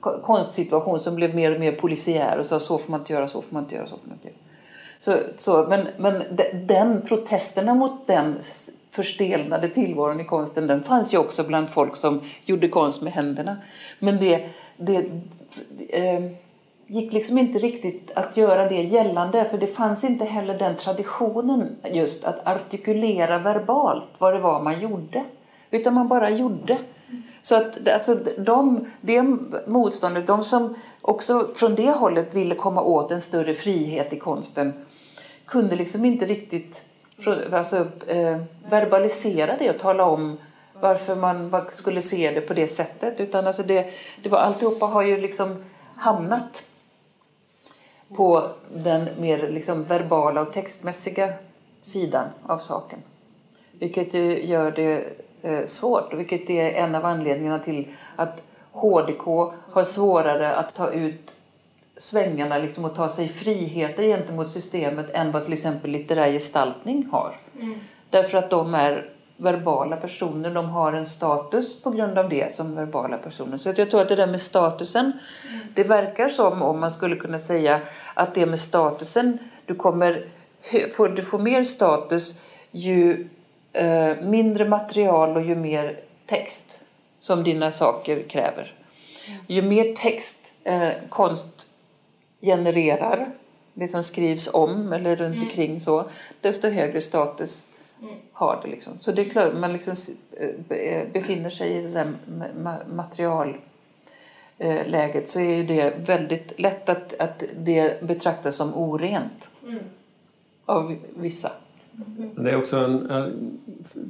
[0.00, 3.42] konstsituation som blev mer och mer polisiär och sa så får man inte göra, så
[3.42, 4.21] får man inte göra, så får man inte.
[5.04, 6.22] Så, så, men, men
[6.66, 8.38] den protesterna mot den
[8.90, 13.56] förstelnade tillvaron i konsten den fanns ju också bland folk som gjorde konst med händerna.
[13.98, 14.96] Men det, det
[15.88, 16.22] eh,
[16.86, 21.76] gick liksom inte riktigt att göra det gällande för det fanns inte heller den traditionen
[21.84, 25.24] just att artikulera verbalt vad det var man gjorde.
[25.70, 26.78] Utan man bara gjorde.
[27.42, 29.22] Så att alltså, de, det
[29.66, 34.72] motståndet, de som också från det hållet ville komma åt en större frihet i konsten
[35.52, 36.84] kunde liksom inte riktigt
[37.52, 38.38] alltså, eh,
[38.68, 40.38] verbalisera det och tala om
[40.80, 43.20] varför man skulle se det på det sättet.
[43.20, 43.90] Utan alltså det,
[44.22, 45.64] det var, alltihopa har ju liksom
[45.96, 46.66] hamnat
[48.16, 51.32] på den mer liksom verbala och textmässiga
[51.80, 52.98] sidan av saken.
[53.72, 55.04] Vilket gör det
[55.42, 59.24] eh, svårt, vilket är en av anledningarna till att HDK
[59.72, 61.34] har svårare att ta ut
[61.96, 67.40] svängarna liksom, och ta sig friheter gentemot systemet än vad till exempel litterär gestaltning har.
[67.60, 67.80] Mm.
[68.10, 72.74] Därför att de är verbala personer, de har en status på grund av det som
[72.74, 73.58] verbala personer.
[73.58, 75.66] Så jag tror att det där med statusen, mm.
[75.74, 77.80] det verkar som om man skulle kunna säga
[78.14, 80.26] att det med statusen, du, kommer,
[81.16, 82.38] du får mer status
[82.70, 83.28] ju
[83.72, 86.78] eh, mindre material och ju mer text
[87.18, 88.74] som dina saker kräver.
[89.46, 91.71] Ju mer text eh, konst
[92.42, 93.32] genererar,
[93.74, 95.44] det som skrivs om eller runt mm.
[95.44, 96.04] omkring så,
[96.40, 97.68] desto högre status
[98.02, 98.14] mm.
[98.32, 98.68] har det.
[98.70, 98.92] Liksom.
[99.00, 99.94] Så det är klart, man liksom
[100.68, 102.12] eh, befinner sig i det där
[102.94, 109.78] materialläget så är det väldigt lätt att, att det betraktas som orent mm.
[110.64, 111.52] av vissa.
[112.36, 113.58] Det är också en,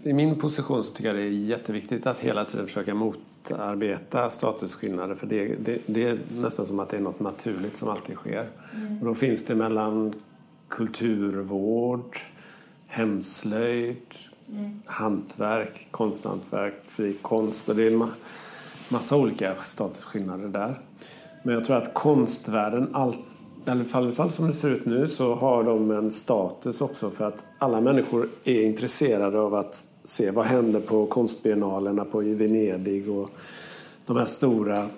[0.04, 2.94] I min position så tycker jag det är jätteviktigt att hela tiden försöka
[3.50, 7.88] motarbeta statusskillnader för det, det, det är nästan som att det är något naturligt som
[7.88, 8.48] alltid sker.
[8.74, 8.98] Mm.
[8.98, 10.14] Och då finns det mellan
[10.68, 12.18] kulturvård,
[12.87, 14.14] hemslöjd,
[14.48, 14.83] mm.
[14.87, 18.11] hantverk, konsthantverk, fri konst och det är en
[18.88, 20.78] massa olika statusskillnader där.
[21.42, 23.24] Men jag tror att konstvärlden alltid
[23.66, 27.24] i alla fall som det ser ut nu så har de en status också för
[27.24, 33.10] att alla människor är intresserade av att se vad händer på konstbiennalerna på i Venedig
[33.10, 33.30] och
[34.06, 34.88] de här stora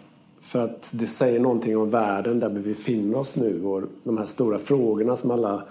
[0.40, 4.24] för att det säger någonting om världen där vi befinner oss nu och de här
[4.24, 5.62] stora frågorna som alla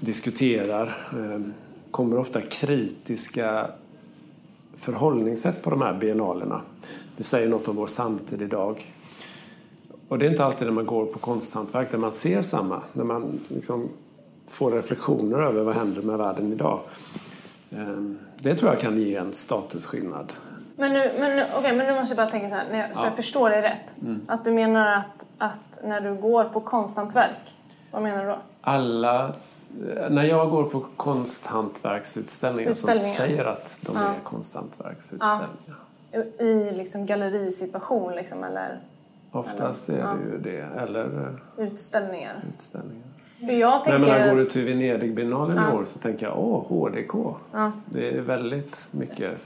[0.00, 0.86] diskuterar.
[1.12, 1.40] Eh,
[1.90, 3.70] kommer ofta kritiska
[4.76, 6.60] förhållningssätt på de här biennalerna.
[7.16, 8.92] Det säger något om vår samtid idag.
[10.08, 13.04] Och det är inte alltid när man går på konsthantverk där man ser samma, när
[13.04, 13.88] man liksom
[14.48, 16.80] får reflektioner över vad händer med världen idag.
[17.70, 20.32] Ehm, det tror jag kan ge en statusskillnad.
[20.76, 23.06] Men nu, men, nu, okay, men nu måste jag bara tänka så här, jag, så
[23.06, 23.94] jag förstår dig rätt.
[24.26, 27.56] Att du menar att, att när du går på konsthantverk,
[27.90, 28.38] vad menar du då?
[28.60, 29.34] Alla,
[30.10, 35.76] när jag går på konsthantverksutställningar som säger att de är konsthantverksutställningar.
[36.38, 38.80] I liksom gallerisituation liksom, eller
[39.32, 42.44] Oftast är det ju det, eller eh, utställningar?
[42.54, 43.09] utställningar.
[43.40, 43.98] För jag Nej, tänker...
[43.98, 47.36] men när går till Venedigbiennalen i år så tänker jag åh, HDK.
[47.86, 49.38] Det är väldigt mycket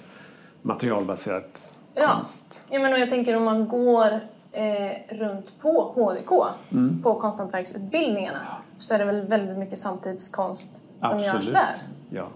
[0.63, 2.09] materialbaserat Ja.
[2.17, 2.67] konst.
[2.71, 4.21] Ja, men och jag tänker om man går
[4.53, 7.03] eh, runt på HDK, Mm.
[7.03, 8.39] på konsthantverksutbildningarna,
[8.79, 10.81] så är det väl väldigt mycket samtidskonst
[11.11, 11.73] som görs där.
[12.11, 12.29] Ja.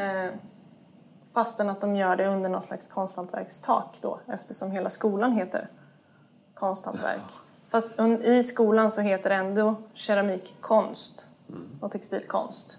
[0.00, 0.30] Eh,
[1.34, 5.68] fastän att de gör det under någon slags konsthantverkstak då, eftersom hela skolan heter
[6.54, 7.20] konsthantverk.
[7.68, 11.26] Fast i skolan så heter det ändå keramikkonst
[11.80, 12.78] och textilkonst.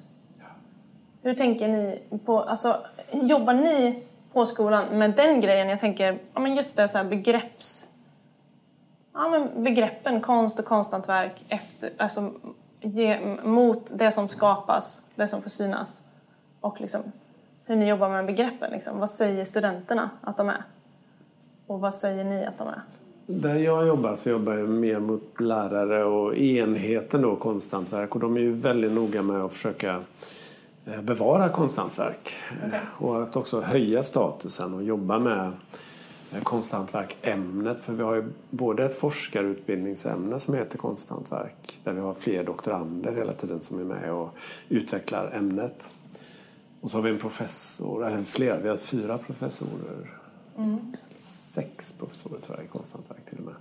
[1.22, 5.70] Hur tänker ni på, alltså jobbar ni på skolan med den grejen?
[5.70, 7.92] Jag tänker, ja men just det så här begrepps...
[9.14, 12.32] Ja men begreppen konst och konsthantverk efter, alltså
[12.82, 16.08] ge, mot det som skapas, det som får synas.
[16.62, 17.02] Och liksom
[17.66, 19.00] hur ni jobbar med begreppen liksom.
[19.00, 20.64] Vad säger studenterna att de är?
[21.68, 22.82] Och vad säger ni att de är?
[23.28, 28.16] Där jag jobbar så jobbar jag mer mot lärare och enheten då, konsthantverk.
[28.16, 30.02] Och de är ju väldigt noga med att försöka
[30.86, 32.30] eh, bevara konsthantverk.
[32.64, 35.52] Eh, Och att också höja statusen och jobba med
[36.34, 37.80] eh, konsthantverk-ämnet.
[37.80, 43.12] För vi har ju både ett forskarutbildningsämne som heter konsthantverk där vi har fler doktorander
[43.16, 44.30] hela tiden som är med och
[44.70, 45.92] utvecklar ämnet.
[46.82, 50.14] Och så har vi en professor, eller flera, vi har fyra professorer.
[51.20, 53.56] Sex professorer tror jag i konsthantverk till och med.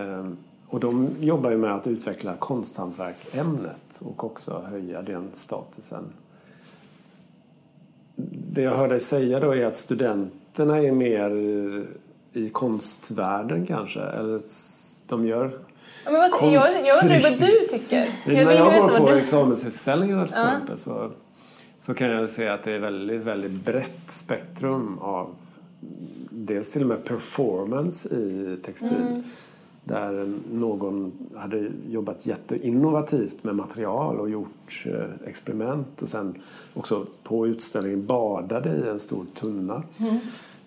[0.00, 0.36] Ehm,
[0.68, 6.04] Och de jobbar ju med att utveckla konsthantverk-ämnet och också höja den statusen.
[8.52, 11.30] Det jag hör dig säga då är att studenterna är mer
[12.32, 14.40] i konstvärlden kanske, eller
[15.08, 15.50] de gör
[16.04, 17.96] Ja, men vad, jag, jag undrar vad du tycker.
[18.26, 21.10] Jag när jag går på du- examensutställningar till exempel så,
[21.78, 25.34] så kan jag se att det är väldigt, väldigt brett spektrum av
[26.30, 28.96] dels till och med performance i textil.
[28.96, 29.22] Mm.
[29.84, 36.34] Där någon hade jobbat jätteinnovativt med material och gjort eh, experiment och sen
[36.74, 39.82] också på utställningen badade i en stor tunna.
[39.98, 40.18] Mm.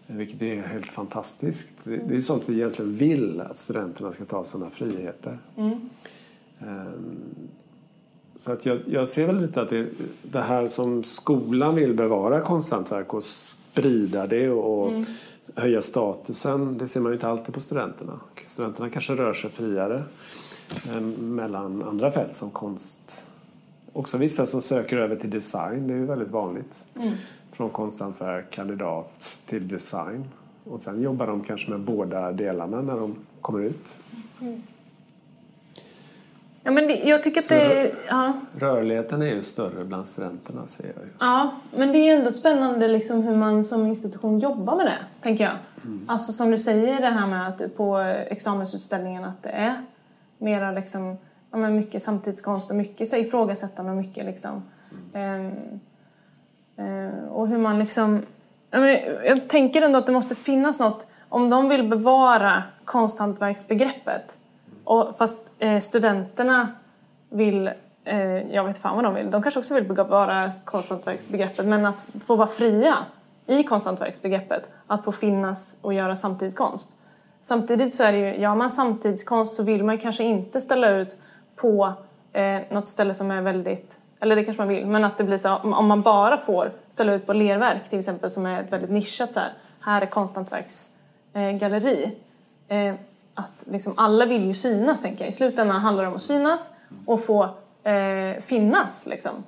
[0.07, 1.77] Vilket är helt fantastiskt.
[1.83, 5.37] Det, det är sånt vi egentligen vill att studenterna ska ta sådana friheter.
[5.57, 5.89] Mm.
[8.37, 9.87] Så att jag, jag ser väl lite att det,
[10.21, 15.05] det här som skolan vill bevara konsthantverk och sprida det och Mm.
[15.55, 18.19] höja statusen, det ser man ju inte alltid på studenterna.
[18.43, 20.03] Studenterna kanske rör sig friare
[20.89, 23.25] eh, mellan andra fält som konst.
[23.93, 26.85] Också vissa som söker över till design, det är ju väldigt vanligt.
[27.51, 30.23] Från konsthantverk, kandidat till design.
[30.63, 33.95] Och sen jobbar de kanske med båda delarna när de kommer ut.
[36.63, 37.91] Ja, men det, jag tycker att det...
[38.09, 38.33] Ja.
[38.57, 41.09] Rörligheten är ju större bland studenterna ser jag ju.
[41.19, 45.43] Ja, men det är ändå spännande liksom hur man som institution jobbar med det, tänker
[45.43, 45.53] jag.
[46.07, 47.97] Alltså som du säger det här med att på
[48.27, 49.85] examensutställningen att det är
[50.37, 51.17] mera liksom,
[51.51, 54.63] ja, men mycket samtidskonst och mycket så, ifrågasättande och mycket liksom.
[55.13, 55.51] ehm,
[56.77, 58.21] eh, och hur man liksom...
[58.71, 64.37] ja, men Jag tänker ändå att det måste finnas något, om de vill bevara konsthantverksbegreppet
[64.83, 66.67] och fast eh, studenterna
[67.29, 67.69] vill,
[68.05, 72.15] eh, jag vet fan vad de vill, de kanske också vill bevara konsthantverksbegreppet men att
[72.27, 72.95] få vara fria
[73.47, 76.89] i konsthantverksbegreppet, att få finnas och göra samtidskonst.
[77.41, 80.89] Samtidigt så är det ju, gör man samtidskonst så vill man ju kanske inte ställa
[80.89, 81.17] ut
[81.55, 81.93] på
[82.33, 85.37] eh, något ställe som är väldigt, eller det kanske man vill, men att det blir
[85.37, 88.71] så om om man bara får ställa ut på lerverk till exempel som är ett
[88.71, 91.53] väldigt nischat så här, här är konsthantverksgalleri.
[91.53, 92.17] Eh, galleri.
[92.67, 92.95] eh,
[93.33, 95.29] att liksom alla vill ju synas tänker jag.
[95.29, 96.71] I slutändan handlar det om att synas
[97.05, 97.43] och få
[97.83, 99.43] eh, finnas liksom.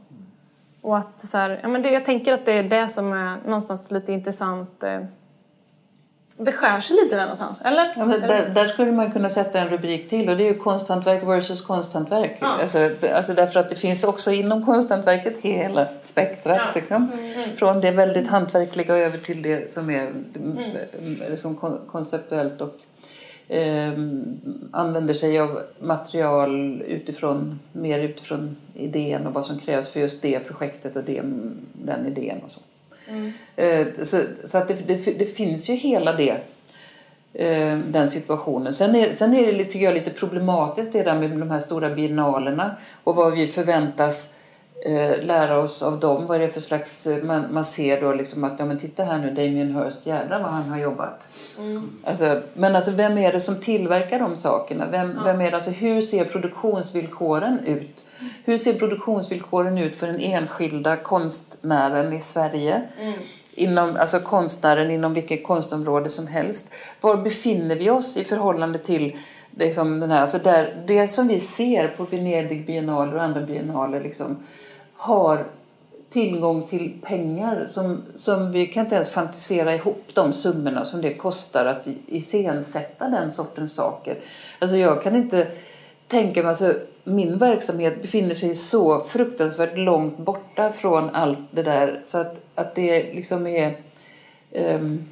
[0.81, 3.37] Och att så här, ja, men det, jag tänker att det är det som är
[3.45, 4.83] någonstans lite intressant.
[4.83, 4.99] Eh,
[6.37, 7.91] det skär sig lite där någonstans, eller?
[7.95, 11.23] Ja, där, där skulle man kunna sätta en rubrik till och det är ju konsthantverk
[11.23, 12.37] versus konsthantverk.
[12.41, 12.47] Ja.
[12.61, 16.57] Alltså, alltså därför att det finns också inom konsthantverket hela spektrat.
[16.57, 16.71] Ja.
[16.75, 17.11] Liksom.
[17.57, 21.37] Från det väldigt hantverkliga över till det som är mm.
[21.37, 22.75] som kon- konceptuellt och
[23.47, 23.93] eh,
[24.71, 30.39] använder sig av material utifrån, mer utifrån idén och vad som krävs för just det
[30.39, 31.21] projektet och det,
[31.73, 32.59] den idén och så.
[33.55, 36.37] Eh, så, så att det, det, det finns ju hela det
[37.33, 38.73] eh, den situationen.
[38.73, 41.89] Sen är, sen är det tycker jag, lite problematiskt det där med de här stora
[41.89, 44.37] biennalerna och vad vi förväntas
[45.21, 46.25] lära oss av dem.
[46.27, 47.07] Vad är det för slags...
[47.07, 50.41] eh, Man, man ser då liksom att, ja men titta här nu, Damien Hirst, jädrar
[50.43, 51.27] vad han har jobbat.
[52.03, 54.85] Alltså, men alltså vem är det som tillverkar de sakerna?
[54.91, 58.05] Vem, vem är det, alltså, hur ser produktionsvillkoren ut?
[58.43, 62.81] Hur ser produktionsvillkoren ut för den enskilda konstnären i Sverige?
[63.57, 66.73] Inom, alltså konstnären inom vilket konstområde som helst.
[67.01, 69.17] Var befinner vi oss i förhållande till
[69.57, 74.01] liksom den här, alltså där, det som vi ser på Venedig biennaler och andra biennaler
[74.01, 74.37] liksom,
[74.97, 75.45] har
[76.09, 81.13] tillgång till pengar som, som vi kan inte ens fantisera ihop de summorna som det
[81.13, 84.17] kostar att iscensätta den sortens saker.
[84.59, 85.47] Alltså jag kan inte
[86.07, 86.73] tänka mig, alltså
[87.03, 92.75] min verksamhet befinner sig så fruktansvärt långt borta från allt det där så att, att
[92.75, 93.75] det liksom är
[94.51, 95.05] um,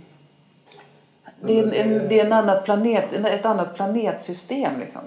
[1.42, 4.80] det är, en, en, det är en annat planet, ett annat planetsystem.
[4.80, 5.02] Liksom.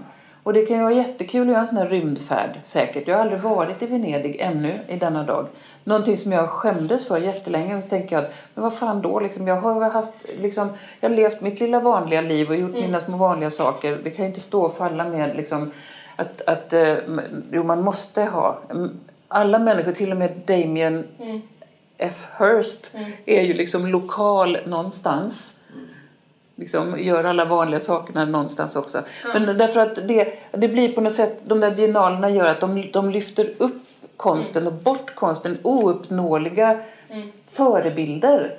[0.47, 3.09] Och det kan ju vara jättekul att göra en sån här rymdfärd säkert.
[3.09, 5.47] Jag har aldrig varit i Venedig ännu i denna dag.
[5.85, 7.77] Någonting som jag skämdes för jättelänge.
[7.77, 9.21] Och så tänker jag att, men vad fan då?
[9.21, 10.69] Liksom, jag har haft, liksom,
[11.01, 13.99] jag har levt mitt lilla vanliga liv och gjort mina små vanliga saker.
[14.05, 15.71] Det kan ju inte stå och falla med liksom,
[16.17, 16.95] att, att eh,
[17.53, 18.59] jo, man måste ha.
[19.29, 21.07] Alla människor, till och med Damien
[21.99, 22.27] F.
[22.39, 25.61] Hirst, är ju liksom lokal någonstans
[26.57, 29.03] liksom gör alla vanliga sakerna någonstans också.
[29.33, 32.91] Men därför att det, det blir på något sätt, de där biennalerna gör att de,
[32.93, 33.83] de lyfter upp
[34.17, 36.79] konsten och bort konsten, ouppnåeliga
[37.51, 38.55] förebilder.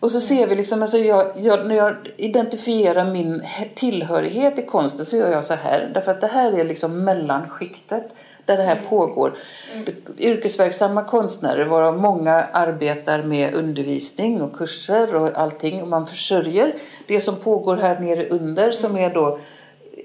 [0.00, 4.62] Och så ser vi liksom, alltså jag, jag, när jag identifierar min he- tillhörighet i
[4.66, 5.90] konsten så gör jag så här.
[5.94, 8.14] Därför att det här är liksom mellanskiktet
[8.46, 9.38] där det här pågår.
[9.86, 15.82] Det- Yrkesverksamma konstnärer varav många arbetar med undervisning och kurser och allting.
[15.82, 16.72] Och man försörjer
[17.06, 19.38] det som pågår här nere under som är då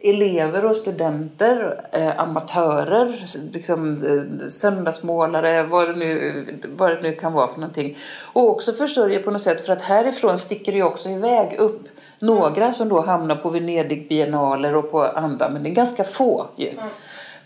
[0.01, 3.23] elever och studenter, eh, amatörer,
[3.53, 6.45] liksom, eh, söndagsmålare, vad det, nu,
[6.77, 7.97] vad det nu kan vara för någonting.
[8.33, 11.81] Och också försörjer på något sätt för att härifrån sticker det också iväg upp
[12.19, 16.47] några som då hamnar på Venedig biennaler och på andra, men det är ganska få
[16.55, 16.71] ju.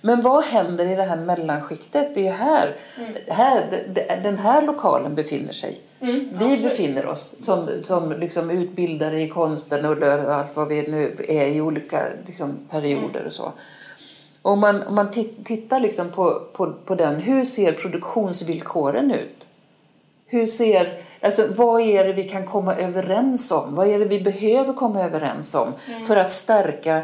[0.02, 2.16] Men vad händer i det här mellanskiktet?
[2.16, 2.76] Det är här,
[3.28, 5.80] här d- d- den här lokalen befinner sig.
[6.34, 10.04] vi befinner oss som, som liksom utbildare i konsten och
[10.36, 13.52] allt vad vi nu är i olika liksom, perioder och så.
[14.42, 19.48] Om man, om man tit- tittar liksom på, på, på den, hur ser produktionsvillkoren ut?
[20.26, 23.76] Hur ser, alltså, vad är det vi kan komma överens om?
[23.76, 25.74] Vad är det vi behöver komma överens om
[26.08, 27.02] för att stärka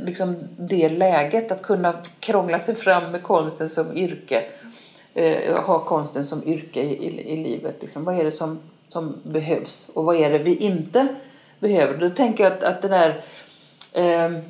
[0.00, 1.52] liksom, det läget?
[1.52, 4.42] Att kunna krångla sig fram med konsten som yrke.
[5.14, 7.76] Eh, ha konsten som yrke i, i, i livet.
[7.80, 8.04] Liksom.
[8.04, 11.06] Vad är det som, som behövs och vad är det vi inte
[11.58, 11.98] behöver?
[11.98, 13.20] Då tänker jag att, att det där...
[13.92, 14.40] ehm,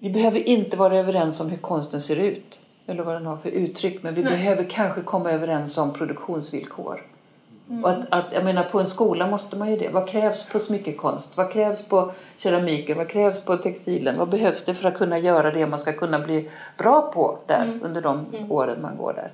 [0.00, 3.48] vi behöver inte vara överens om hur konsten ser ut eller vad den har för
[3.48, 7.02] uttryck men vi behöver kanske komma överens om produktionsvillkor.
[7.82, 9.88] Och att, att, jag menar, på en skola måste man ju det.
[9.88, 11.36] Vad krävs på smyckekonst?
[11.36, 12.96] Vad krävs på keramiken?
[12.96, 14.18] Vad krävs på textilen?
[14.18, 17.78] Vad behövs det för att kunna göra det man ska kunna bli bra på där
[17.82, 19.30] under de åren man går där?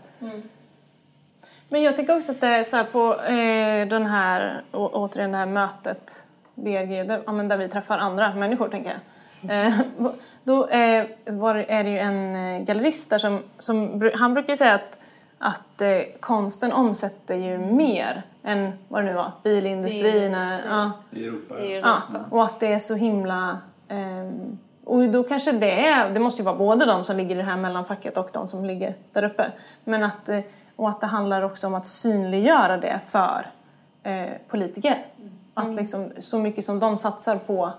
[1.69, 5.33] Men jag tycker också att det är så här på eh, den här, å, återigen
[5.33, 9.67] det här mötet, BRG, där, ja, där vi träffar andra människor tänker jag.
[9.67, 9.81] Eh,
[10.45, 14.75] då eh, var, är det ju en eh, gallerist där som, som han brukar säga
[14.75, 14.99] att,
[15.47, 20.35] att eh, konsten omsätter ju mer än vad det nu var, bilindustrin.
[20.35, 21.55] är- Ja, I Europa.
[22.15, 23.59] Ja, och att det är så himla...
[23.89, 27.39] ehm, och då kanske det är, det måste ju vara både de som ligger i
[27.39, 29.53] det här mellanfacket och de som ligger där uppe.
[29.85, 30.41] Men att, eh,
[30.77, 33.51] och att det handlar också om att synliggöra det för
[34.03, 35.07] eh, politiker.
[35.55, 37.71] Att liksom, så mycket som de satsar på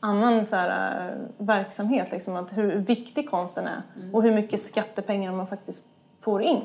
[0.00, 1.14] annan så här, eh,
[1.46, 3.82] verksamhet, liksom, att hur viktig konsten är
[4.12, 5.88] och hur mycket skattepengar man faktiskt
[6.20, 6.60] får in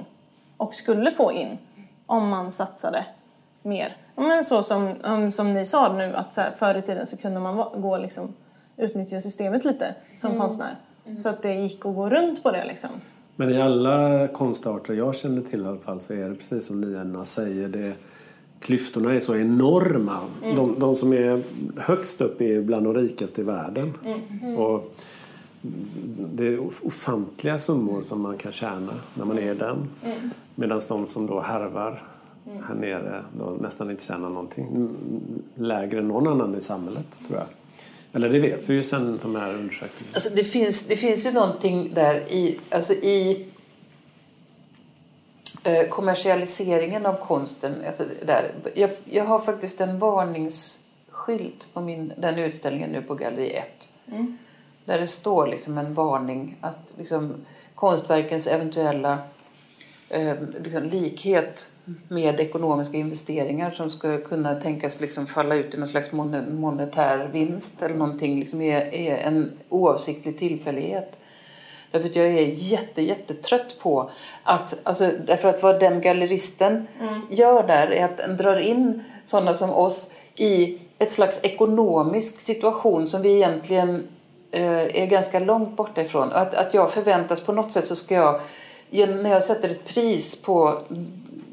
[0.57, 1.57] och skulle få in
[2.05, 3.05] om man satsade
[3.63, 3.97] mer.
[4.15, 7.17] Men så som, um, som ni sa nu, att så här, förr i tiden så
[7.17, 8.33] kunde man gå liksom,
[8.77, 10.75] utnyttja systemet lite som konstnär.
[11.19, 12.89] Så att det gick att gå runt på det liksom.
[13.35, 16.81] Men i alla konstarter jag känner till i alla fall så är det precis som
[16.81, 17.67] ni Anna säger.
[17.67, 17.93] Det,
[18.59, 20.19] klyftorna är så enorma.
[20.41, 21.41] De, de som är
[21.81, 23.93] högst upp är bland de rikaste i världen.
[24.57, 24.93] Och
[26.33, 29.89] det är ofantliga summor som man kan tjäna när man är den.
[30.55, 32.01] Medan de som då harvar
[32.67, 34.67] här nere då nästan inte tjänar någonting.
[34.67, 34.95] Mm,
[35.55, 37.47] Lägre än någon annan i samhället tror jag.
[38.13, 40.13] Eller det vet vi ju sen de här undersökningarna.
[40.13, 43.45] Alltså det, finns, det finns ju någonting där i, alltså i
[45.63, 47.73] eh, kommersialiseringen av konsten.
[47.87, 48.51] Alltså där.
[48.73, 53.65] Jag, jag har faktiskt en varningsskylt på min, den utställningen nu på Galleri 1.
[54.85, 59.17] Där det står liksom en varning att liksom, konstverkens eventuella
[60.09, 60.33] eh,
[60.63, 61.69] liksom, likhet
[62.07, 67.29] med ekonomiska investeringar som skulle kunna tänkas liksom falla ut i någon slags mon- monetär
[67.33, 71.17] vinst eller någonting liksom är, är en oavsiktlig tillfällighet.
[71.91, 74.09] Därför att jag är jätte, jättetrött på
[74.43, 76.87] att, alltså, därför att vad den galleristen
[77.29, 83.07] gör där är att den drar in sådana som oss i ett slags ekonomisk situation
[83.07, 84.07] som vi egentligen
[84.51, 86.31] är ganska långt borta ifrån.
[86.31, 88.39] Att, att jag förväntas på något sätt så ska jag,
[89.09, 90.79] när jag sätter ett pris på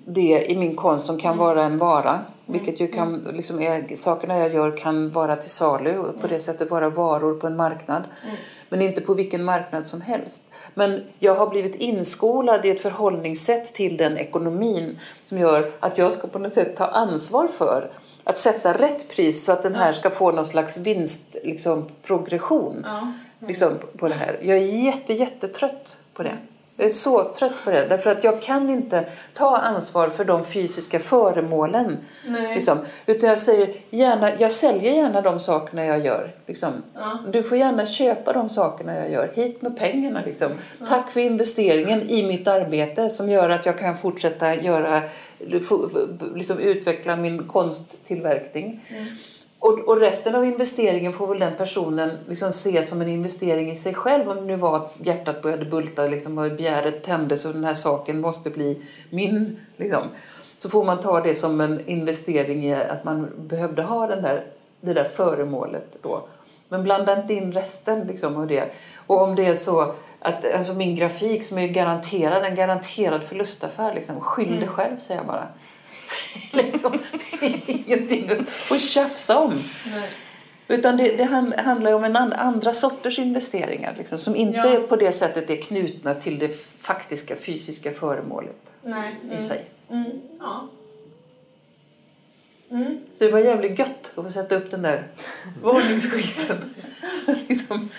[0.06, 4.38] det i min konst som kan vara en vara, vilket ju kan, liksom är, sakerna
[4.38, 8.02] jag gör kan vara till salu och på det sättet vara varor på en marknad.
[8.68, 10.52] Men inte på vilken marknad som helst.
[10.74, 16.12] Men jag har blivit inskolad i ett förhållningssätt till den ekonomin som gör att jag
[16.12, 17.90] ska på något sätt ta ansvar för
[18.24, 22.86] att sätta rätt pris så att den här ska få någon slags vinst, liksom, progression
[23.46, 24.38] liksom, på det här.
[24.42, 26.36] Jag är jätte, jättetrött på det.
[26.76, 27.86] Jag är så trött på det.
[27.88, 29.04] Därför att jag kan inte
[29.34, 31.96] ta ansvar för de fysiska föremålen.
[32.54, 32.78] Liksom.
[33.06, 36.34] Utan jag säger gärna, jag säljer gärna de sakerna jag gör.
[36.46, 36.72] Liksom.
[37.32, 39.32] Du får gärna köpa de sakerna jag gör.
[39.34, 40.22] Hit med pengarna.
[40.26, 40.48] Liksom.
[40.88, 45.02] Tack för investeringen i mitt arbete som gör att jag kan fortsätta göra,
[46.34, 48.80] liksom, utveckla min konsttillverkning.
[49.58, 53.76] Och, och resten av investeringen får väl den personen liksom se som en investering i
[53.76, 54.30] sig själv.
[54.30, 57.74] Om det nu var att hjärtat började bulta liksom, och begäret tändes och den här
[57.74, 59.60] saken måste bli min.
[59.76, 60.02] Liksom.
[60.58, 64.46] Så får man ta det som en investering i att man behövde ha den där,
[64.80, 66.28] det där föremålet då.
[66.68, 68.64] Men blanda inte in resten liksom, av det.
[69.06, 69.94] Och om det är så
[70.24, 75.20] att alltså min grafik som är garanterad, en garanterad förlustaffär, liksom, skyll dig själv säger
[75.20, 75.48] jag bara.
[76.52, 76.98] liksom,
[77.40, 78.30] det är ingenting
[78.70, 79.52] att tjafsa om.
[80.68, 84.80] Utan det, det han- handlar om en an, andra sorters investeringar liksom, som inte Ja.
[84.88, 89.16] på det sättet är knutna till det faktiska fysiska föremålet Nej.
[89.38, 89.64] i sig.
[89.90, 90.10] Mm.
[90.40, 90.68] Ja.
[93.14, 95.06] Så det var jävligt gött att få sätta upp den där
[95.62, 96.74] varningsskylten.
[97.48, 97.90] liksom,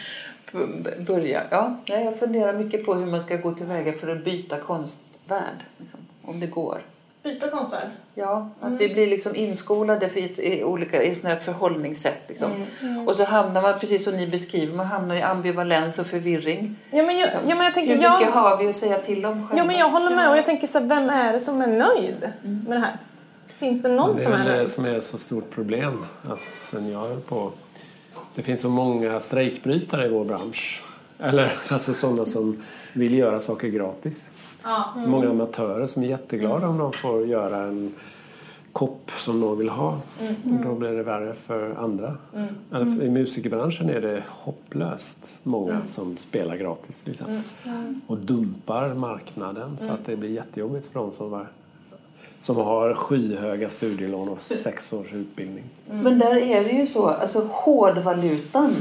[1.07, 1.41] börja.
[1.49, 5.57] Ja, nej, jag funderar mycket på hur man ska gå tillväga för att byta konstvärld.
[5.77, 6.81] Liksom, om det går.
[7.23, 7.89] Byta konstvärld.
[8.15, 12.21] Ja, att vi blir liksom inskolade för ett, i olika i såna här förhållningssätt.
[12.27, 12.65] Liksom.
[13.07, 16.75] Och så hamnar man, precis som ni beskriver, man hamnar i ambivalens och förvirring.
[16.91, 17.95] Ja men jag, ja, men jag tänker...
[17.95, 19.57] Hur jag- mycket har vi att säga till om själva?
[19.57, 20.29] Ja, men jag håller med.
[20.29, 22.97] Och jag tänker så här, vem är det som är nöjd med det här?
[23.57, 24.69] Finns det någon Det som är är väl det nöjd?
[24.69, 26.05] som är så stort problem.
[26.29, 27.51] Alltså, sen jag höll på.
[28.35, 30.83] Det finns så många strejkbrytare i vår bransch.
[31.19, 32.57] Eller alltså sådana som
[32.93, 34.31] vill göra saker gratis.
[35.07, 37.91] Många amatörer som är jätteglada om de får göra en
[38.71, 39.99] kopp som någon vill ha.
[40.43, 42.17] Och då blir det värre för andra.
[42.71, 47.41] Eller för- I musikerbranschen är det hopplöst många som spelar gratis till exempel.
[48.07, 51.47] Och dumpar marknaden så att det blir jättejobbigt för dem som, var,
[52.43, 55.63] som har skyhöga studielån och sex års utbildning.
[55.87, 58.73] Men där är det ju så, alltså hårdvalutan,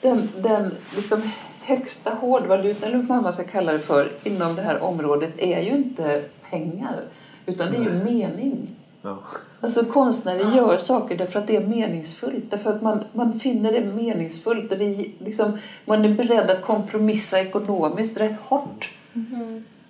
[0.00, 1.22] den, den liksom
[1.62, 5.70] högsta hårdvalutan, eller vad man ska kalla det för, inom det här området är ju
[5.70, 7.04] inte pengar,
[7.46, 8.68] utan det är ju mening.
[9.02, 9.18] Ja.
[9.60, 13.84] Alltså konstnärer gör saker därför att det är meningsfullt, därför att man, man finner det
[13.84, 18.90] meningsfullt och det är liksom, man är beredd att kompromissa ekonomiskt rätt hårt.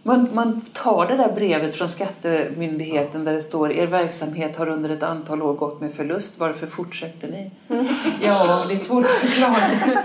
[0.06, 4.90] Man, man tar det där brevet från Skattemyndigheten där det står er verksamhet har under
[4.90, 6.40] ett antal år gått med förlust.
[6.40, 7.50] Varför fortsätter ni?
[8.22, 9.56] Ja, det är svårt att förklara.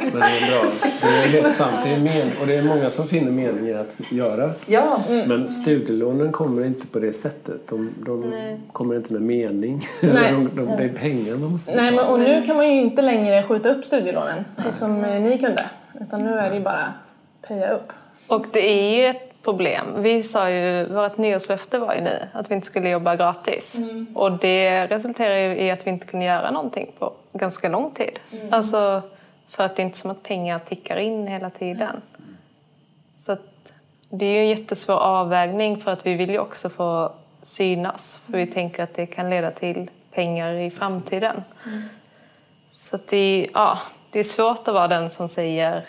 [0.01, 0.71] Men det är bra.
[1.01, 1.75] Det är helt sant.
[1.83, 4.51] Det är men, och det är många som finner mening i att göra.
[4.65, 7.67] Ja, Men studielånen kommer inte på det sättet.
[7.67, 8.33] De, de
[8.71, 9.81] kommer inte med mening.
[10.01, 10.31] Nej.
[10.31, 12.11] de, de, det är pengar de måste Nej, men, betala.
[12.13, 15.65] och nu kan man ju inte längre skjuta upp studielånen så som eh, ni kunde.
[16.01, 16.93] Utan nu är det ju bara
[17.47, 17.91] peja upp.
[18.27, 20.01] Och det är ju ett problem.
[20.03, 23.77] Vi sa ju, vårt nyårslöfte var ju nu att vi inte skulle jobba gratis.
[24.15, 28.19] Och det resulterar ju i att vi inte kunde göra någonting på ganska lång tid.
[28.51, 29.01] Alltså,
[29.47, 32.01] för att det är inte som att pengar tickar in hela tiden.
[33.13, 33.73] Så att
[34.09, 38.23] det är ju en jättesvår avvägning för att vi vill ju också få synas.
[38.25, 41.43] För vi tänker att det kan leda till pengar i framtiden.
[42.71, 43.79] Så att det, ja,
[44.11, 45.85] det är svårt att vara den som säger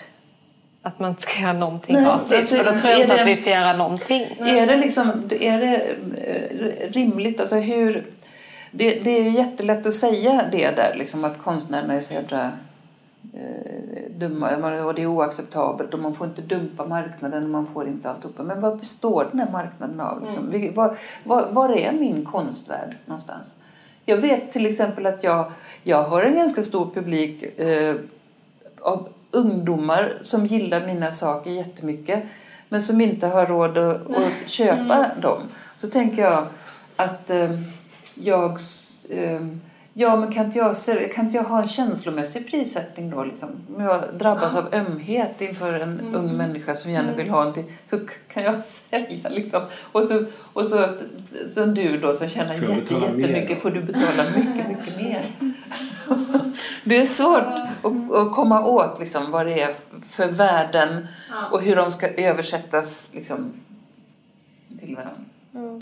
[0.83, 2.33] att man inte ska göra någonting Nej, gratis.
[2.39, 4.23] alltså, för då tror jag inte det- att vi får göra någonting.
[4.41, 5.11] Är det, liksom,
[5.41, 5.77] är det
[6.27, 7.41] eh, rimligt?
[7.41, 8.07] Alltså hur,
[8.71, 12.53] det, det är ju jättelätt att säga det där, liksom, att konstnärerna är så jävla
[13.35, 17.87] eh, dumma, och det är oacceptabelt och man får inte dumpa marknaden och man får
[17.87, 18.43] inte alltihopa.
[18.43, 20.25] Men vad består den här marknaden av?
[20.27, 20.51] Liksom?
[20.51, 23.57] Vi- Var, var, var är min konstvärld någonstans?
[24.05, 25.53] Jag vet till exempel att jag,
[25.83, 27.95] jag har en ganska stor publik eh,
[28.81, 32.23] av ungdomar som gillar mina saker jättemycket
[32.69, 35.43] men som inte har råd att, att köpa dem.
[35.77, 36.47] Så tänker jag
[36.97, 37.51] att eh,
[38.15, 38.51] jag...
[39.11, 39.41] Eh,
[40.01, 40.77] ja, men kan inte, jag,
[41.15, 43.25] kan inte jag ha en känslomässig prissättning då?
[43.25, 43.49] Liksom?
[43.77, 47.99] Om jag drabbas av ömhet inför en ung människa som gärna vill ha någonting så
[48.33, 49.63] kan jag sälja liksom.
[49.93, 50.89] Och så, och så
[51.55, 53.55] som du då som tjänar jätte, mer jättemycket då?
[53.55, 55.25] får du betala mycket, mycket mer.
[56.85, 57.43] Det är svårt
[57.83, 61.07] att, att komma åt liksom, vad det är för värden
[61.51, 63.53] och hur de ska översättas liksom,
[64.81, 65.25] till varandra.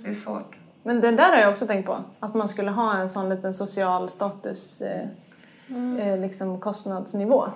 [0.03, 0.58] Det är svårt.
[0.83, 1.99] Men det där har jag också tänkt på.
[2.20, 7.49] Att man skulle ha en sån liten social status eh, eh, liksom kostnadsnivå.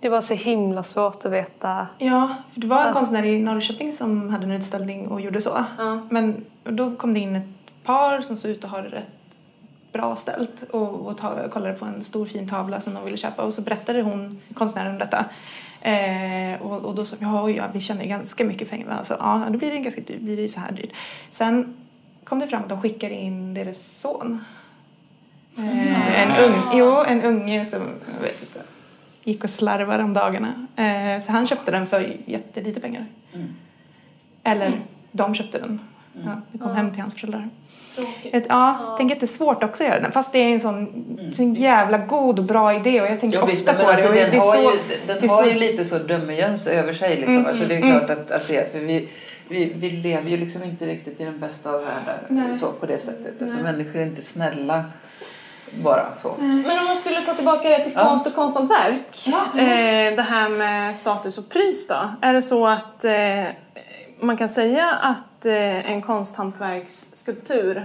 [0.00, 1.86] Det var så himla svårt att veta.
[1.98, 5.40] Ja, för det var en Alltså- konstnär i Norrköping som hade en utställning och gjorde
[5.40, 5.64] så.
[5.78, 6.00] Ja.
[6.10, 9.06] Men då kom det in ett par som såg ut att ha det rätt
[9.92, 13.42] bra ställt och, och ta, kollade på en stor fin tavla som de ville köpa
[13.42, 15.24] och så berättade hon, konstnären om detta.
[15.82, 18.96] Eh, och, och då sa jag, ja, ja, vi tjänar ju ganska mycket pengar.
[18.98, 20.90] Alltså, ja, då blir det ganska dyrt, blir det så här dyrt.
[21.30, 21.76] Sen
[22.30, 24.44] kom det fram att de skickade in deras son.
[25.58, 27.82] Eh, en, ung, jo, en unge som,
[28.42, 28.60] inte,
[29.24, 30.66] gick och slarvade om dagarna.
[30.76, 33.06] Eh, så han köpte den för jättelite pengar.
[34.42, 34.80] Eller
[35.12, 35.80] de köpte den.
[36.24, 37.50] Ja, det kom hem till hans föräldrar.
[38.32, 40.12] Ett, ja, tänker att det är svårt också att göra den.
[40.12, 43.44] Fast det är en sån, sån jävla god och bra idé och jag tänker Ja,
[43.44, 44.20] visst, ofta på alltså, det.
[44.20, 46.66] Den det är har, så, ju, den det är har så- ju lite så dummejöns
[46.66, 47.16] över sig.
[47.16, 47.34] Liksom.
[47.34, 49.08] Mm, alltså, det är mm, klart att, att det är, för vi,
[49.50, 52.98] vi, vi lever ju liksom inte riktigt i den bästa av världar så, på det
[52.98, 53.42] sättet.
[53.42, 54.84] Alltså, människor är inte snälla
[55.82, 56.34] bara så.
[56.38, 58.08] Men om man skulle ta tillbaka det till Ja.
[58.08, 59.26] konst och konsthantverk.
[59.26, 62.08] Eh, det här med status och pris då.
[62.20, 63.44] Är det så att eh,
[64.20, 67.84] man kan säga att eh, en konsthantverksskulptur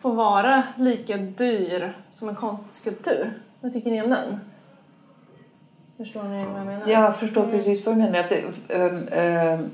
[0.00, 3.32] får vara lika dyr som en konstskulptur?
[3.60, 4.40] Vad tycker ni om den?
[5.98, 6.88] Förstår ni vad jag menar?
[6.88, 8.18] Jag förstår precis vad du menar.
[8.18, 8.32] Att
[8.68, 9.70] ähm, ähm,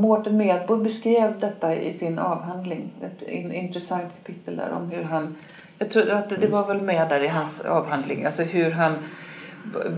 [0.00, 2.90] Mårten Medbo beskrev detta i sin avhandling.
[3.02, 5.36] Ett in, intressant kapitel där om hur han...
[5.78, 8.24] Jag tror att det var väl med där i hans avhandling.
[8.24, 8.94] Alltså hur han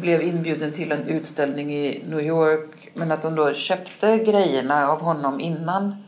[0.01, 5.01] blev inbjuden till en utställning i New York men att de då köpte grejerna av
[5.01, 6.05] honom innan.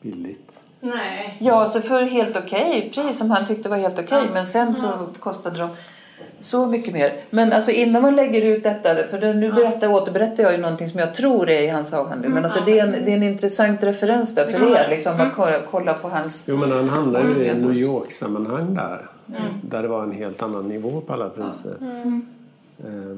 [0.00, 0.60] Billigt.
[0.80, 1.36] Nej.
[1.40, 4.88] Ja, så för helt okej pris som han tyckte var helt okej men sen så
[5.20, 5.68] kostade de
[6.44, 7.12] så mycket mer.
[7.30, 10.90] Men alltså innan man lägger ut detta, för det, nu berättar, återberättar jag ju någonting
[10.90, 12.30] som jag tror är i hans avhandling.
[12.32, 15.34] Men alltså det är en, det är en intressant referens där för er, liksom, att
[15.34, 16.46] kolla, kolla på hans...
[16.48, 19.08] Jo, men han handlar ju i New York-sammanhang där.
[19.62, 21.76] Där det var en helt annan nivå på alla priser.
[22.78, 23.16] Eh,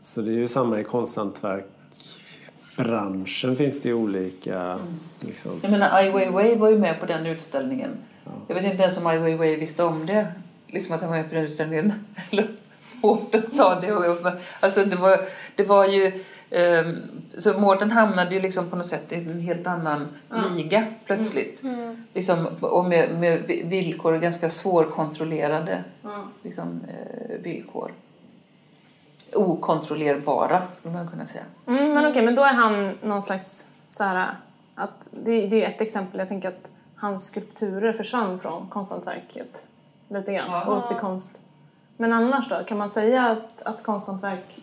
[0.00, 1.64] Så det är ju samma i konsthantverk.
[2.76, 4.78] Branschen finns det ju olika...
[5.20, 5.52] Liksom.
[5.62, 7.90] Jag menar, Ai Weiwei var ju med på den utställningen.
[8.48, 10.26] Jag vet inte ens om Ai Weiwei visste om det.
[10.74, 11.92] Liksom att han var utställningen.
[12.30, 12.48] Eller
[13.02, 13.92] Mårten sa det.
[13.92, 14.26] Och
[14.60, 15.18] alltså det var,
[15.56, 16.22] det var ju...
[16.50, 16.96] ehm,
[17.38, 20.08] så Mårten hamnade ju liksom på något sätt i en helt annan
[20.56, 21.62] liga plötsligt.
[22.14, 25.84] Liksom, och med, med villkor, ganska svårkontrollerade
[26.42, 27.92] liksom, eh, villkor.
[29.32, 31.44] Okontrollerbara, skulle man kunna säga.
[31.66, 34.36] Mm, men okej, men då är han någon slags så här,
[34.74, 36.18] att det, det är ett exempel.
[36.18, 39.66] Jag tänker att hans skulpturer försvann från konsthantverket
[40.14, 40.64] lite grann Ja.
[40.64, 41.40] och upp i konst.
[41.96, 42.64] Men annars då?
[42.64, 44.58] Kan man säga att, att konsthantverk...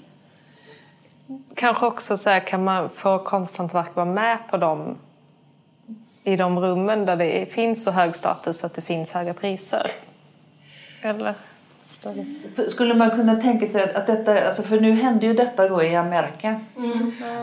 [1.56, 4.98] Kanske också så här, kan man få konsthantverk vara med på dem
[6.24, 9.88] i de rummen där det finns så hög status att det finns höga priser?
[11.02, 11.36] Eller?
[12.68, 15.84] Skulle man kunna tänka sig att, att detta, alltså för nu hände ju detta då
[15.84, 16.60] i Amerika.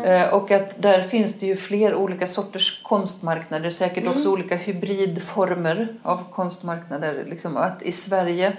[0.05, 5.89] Eh, och att där finns det ju fler olika sorters konstmarknader, säkert också olika hybridformer
[6.03, 7.25] av konstmarknader.
[7.27, 8.53] Liksom att i Sverige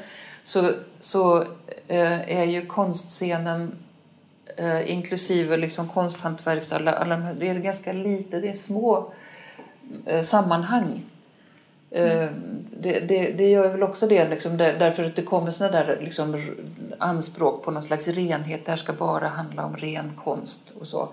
[0.44, 1.42] så, så
[1.88, 3.72] eh, är ju konstscenen
[4.58, 9.14] eh, inklusive liksom konsthantverks, alla, alla, det är ganska lite, det är små
[10.24, 11.02] sammanhang.
[11.92, 12.30] Eh,
[12.82, 15.98] Det, det, det gör väl också det, liksom, där, därför att det kommer såna där
[16.02, 16.42] liksom,
[16.98, 18.66] anspråk på någon slags renhet.
[18.66, 21.10] Det här ska bara handla om ren konst och så.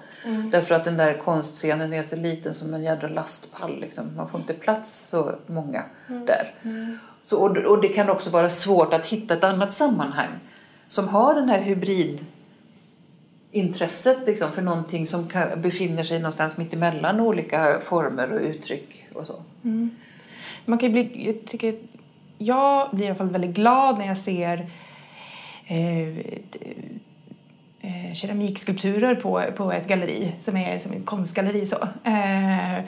[0.53, 3.81] Därför att den där konstscenen är så liten som en jädra lastpall.
[3.81, 4.17] Liksom.
[4.17, 6.55] Man får inte plats så många där.
[7.23, 10.31] Så, och, och det kan också vara svårt att hitta ett annat sammanhang
[10.89, 12.25] som har den här hybrid
[13.51, 19.09] intresset liksom, för någonting som kan, befinner sig någonstans mitt emellan olika former och uttryck
[19.15, 19.43] och så.
[20.67, 21.75] Man kan ju bli, jag, tycker,
[22.39, 24.71] jag blir i alla fall väldigt glad när jag ser
[25.67, 26.19] eh,
[27.81, 31.67] eh, keramikskulpturer på, på ett galleri som är som ett konstgalleri.
[31.67, 31.77] Så.
[32.05, 32.85] Eh,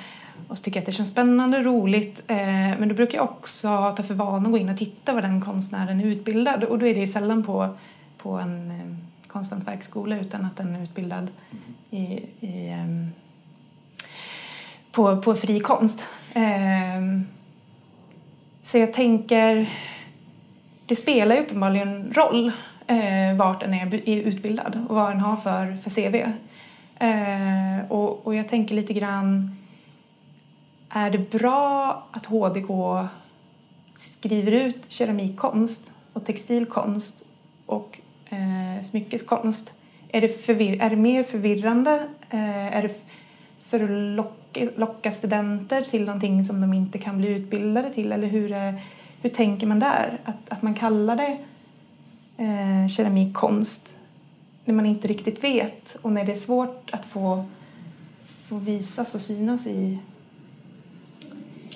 [0.48, 2.24] och så tycker jag att det känns spännande och roligt.
[2.26, 2.36] Eh,
[2.78, 5.40] men då brukar jag också ta för vana att gå in och titta vad den
[5.40, 6.64] konstnären är utbildad.
[6.64, 7.76] Och då är det ju sällan på,
[8.18, 11.28] på en eh, konsthantverksskola utan att den är utbildad
[11.90, 12.02] i,
[12.40, 13.08] i, eh,
[14.92, 16.04] på, på fri konst.
[16.34, 17.28] Eh,
[18.68, 19.70] så jag tänker,
[20.86, 22.52] det spelar ju uppenbarligen roll
[22.86, 26.14] eh, vart en är, är utbildad och vad en har för, för CV.
[26.98, 29.56] Eh, och, och jag tänker lite grann,
[30.88, 32.68] är det bra att HDK
[33.94, 37.22] skriver ut keramikkonst och textilkonst
[37.66, 38.00] och
[38.30, 39.74] eh, smyckeskonst?
[40.08, 42.08] Är det, förvir- är det mer förvirrande?
[42.30, 42.94] Eh, är det
[43.62, 44.37] för att locka,
[44.76, 48.12] locka studenter till någonting som de inte kan bli utbildade till?
[48.12, 48.82] Eller hur, är,
[49.22, 50.20] hur tänker man där?
[50.24, 51.38] Att, att man kallar det
[52.36, 53.94] eh, keramikkonst
[54.64, 57.44] när man inte riktigt vet och när det är svårt att få,
[58.48, 59.98] få visas och synas i...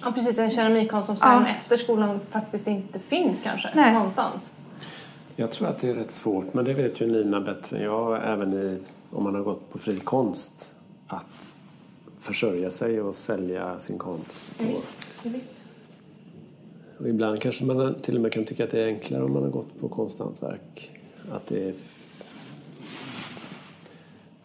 [0.04, 0.38] Ja, precis.
[0.38, 1.46] En keramikkonst som sen Ja.
[1.48, 3.94] efter skolan faktiskt inte finns kanske Nej.
[3.94, 4.56] någonstans.
[5.36, 8.32] Jag tror att det är rätt svårt, men det vet ju Nina bättre än jag,
[8.32, 8.78] även i,
[9.10, 10.74] om man har gått på fri konst,
[11.06, 11.51] att
[12.22, 14.54] försörja sig och sälja sin konst.
[14.58, 14.88] Ja, visst.
[15.22, 15.54] Ja, visst.
[16.98, 19.42] och ibland kanske man till och med kan tycka att det är enklare om man
[19.42, 20.90] har gått på konsthantverk.
[21.30, 21.74] Att det är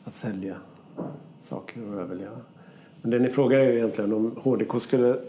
[0.03, 0.55] att sälja
[1.39, 2.37] saker och överleva.
[3.01, 5.19] Men det ni frågar är ju egentligen om HDK skulle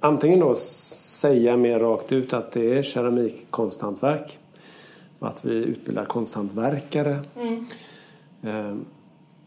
[0.00, 4.38] antingen då säga mer rakt ut att det är keramikkonsthantverk
[5.18, 7.18] och att vi utbildar konsthantverkare.
[8.42, 8.74] Eh,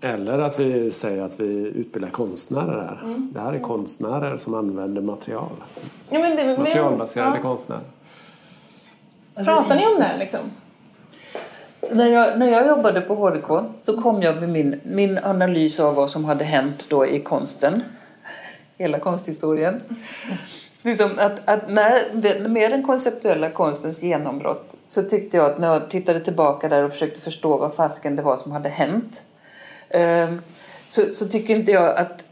[0.02, 1.45] Eller att vi säger att vi
[1.76, 3.16] utbildar konstnärer här.
[3.34, 5.52] Det här är konstnärer som använder material.
[6.10, 7.41] Ja, men det, men- Materialbaserade ja.
[7.41, 7.82] konstnärer.
[9.36, 10.39] Pratar ni om det liksom?
[11.91, 15.95] När jag, när jag jobbade på HDK så kom jag med min, min analys av
[15.95, 17.84] vad som hade hänt då i konsten.
[18.78, 19.82] Hela konsthistorien.
[20.82, 25.89] Liksom att, att när, med den konceptuella konstens genombrott så tyckte jag att när jag
[25.89, 29.24] tittade tillbaka där och försökte förstå vad fasken det var som hade hänt
[29.89, 30.41] Ehm,
[30.87, 32.23] så, så tycker inte jag att,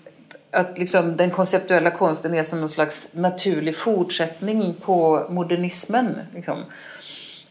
[0.51, 6.15] att liksom den konceptuella konsten är som någon slags naturlig fortsättning på modernismen.
[6.33, 6.57] Liksom.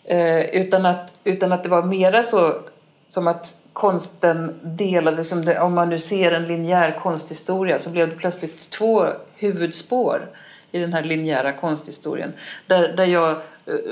[0.04, 2.54] Eh, utan, att, utan att det var mera så
[3.09, 8.16] som att konsten delade, det, om man nu ser en linjär konsthistoria så blev det
[8.16, 10.28] plötsligt två huvudspår
[10.72, 12.32] i den här linjära konsthistorien.
[12.66, 13.36] Där, där jag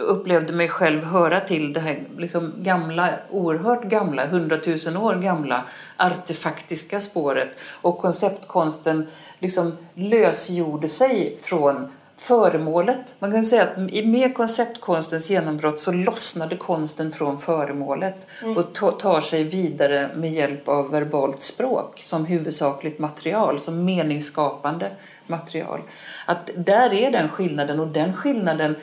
[0.06, 5.64] upplevde mig själv höra till det här liksom gamla, oerhört gamla, hundratusen år gamla
[5.96, 7.48] artefaktiska spåret
[7.82, 9.06] och konceptkonsten
[9.38, 13.14] liksom lösgjorde sig från föremålet.
[13.18, 19.20] Man kan säga att med konceptkonstens genombrott så lossnade konsten från föremålet och ta- tar
[19.20, 24.90] sig vidare med hjälp av verbalt språk som huvudsakligt material, som meningsskapande
[25.26, 25.80] material.
[26.26, 28.76] Att där är den skillnaden och den skillnaden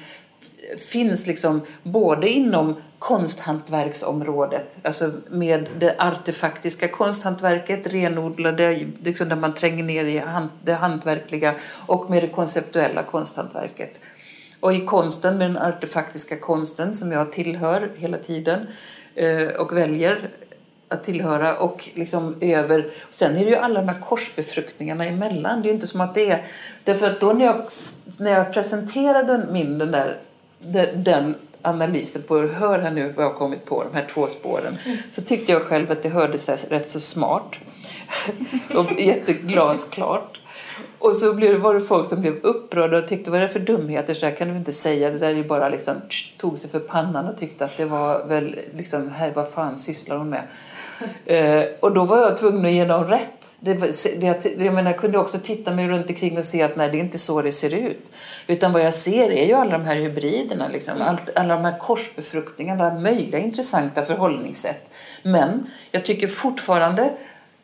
[0.77, 9.83] finns liksom både inom konsthantverksområdet, alltså med det artefaktiska konsthantverket, renodlade, liksom där man tränger
[9.83, 10.23] ner i
[10.63, 11.55] det hantverkliga,
[11.87, 13.99] och med det konceptuella konsthantverket.
[14.59, 18.67] Och i konsten, med den artefaktiska konsten som jag tillhör hela tiden
[19.15, 20.29] eh, och väljer
[20.87, 22.91] att tillhöra och liksom över.
[23.09, 25.61] Sen är det ju alla de här korsbefruktningarna emellan.
[25.61, 26.45] Det är inte som att det är...
[26.83, 27.65] Därför att då när jag,
[28.19, 30.19] när jag presenterade min den där
[30.61, 34.27] den, den analysen på, hör här nu vad jag har kommit på, de här två
[34.27, 34.77] spåren,
[35.11, 37.55] så tyckte jag själv att det hördes rätt så smart
[38.75, 40.37] och jätteglasklart.
[40.99, 43.59] Och så blev var det folk som blev upprörda och tyckte vad är det för
[43.59, 45.95] dumheter, så där kan du inte säga, det där är bara liksom,
[46.37, 50.17] tog sig för pannan och tyckte att det var väl liksom, här vad fan sysslar
[50.17, 50.43] hon med?
[51.25, 53.40] Eh, och då var jag tvungen att ge dem rätt.
[53.63, 53.73] Det,
[54.19, 56.97] det, jag, menar, jag kunde också titta mig runt omkring och se att nej, det
[56.97, 58.11] är inte så det ser ut.
[58.47, 60.93] Utan vad jag ser är ju alla de här hybriderna, liksom.
[61.01, 64.91] Allt, alla de här korsbefruktningarna, alla möjliga intressanta förhållningssätt.
[65.23, 67.13] Men jag tycker fortfarande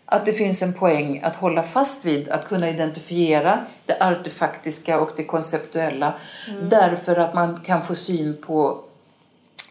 [0.05, 5.11] att det finns en poäng att hålla fast vid att kunna identifiera det artefaktiska och
[5.15, 6.13] det konceptuella
[6.69, 8.83] därför att man kan få syn på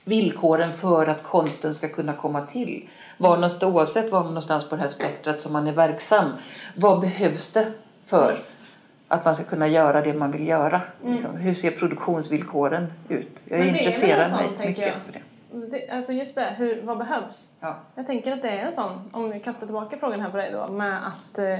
[0.05, 2.89] villkoren för att konsten ska kunna komma till.
[3.17, 6.33] Var någonstans, oavsett var någonstans på det här spektrat som man är verksam,
[6.75, 7.73] vad behövs det
[8.05, 8.39] för
[9.09, 10.81] att man ska kunna göra det man vill göra?
[11.05, 13.43] Liksom, hur ser produktionsvillkoren ut?
[13.45, 15.21] Jag Men intresserar sån, mig mycket för det.
[15.71, 17.55] Det, alltså just det, hur, vad behövs?
[17.61, 17.77] Ja.
[17.95, 20.53] Jag tänker att det är en sån, om vi kastar tillbaka frågan här på dig
[20.53, 21.39] då, med att...
[21.39, 21.59] Eh,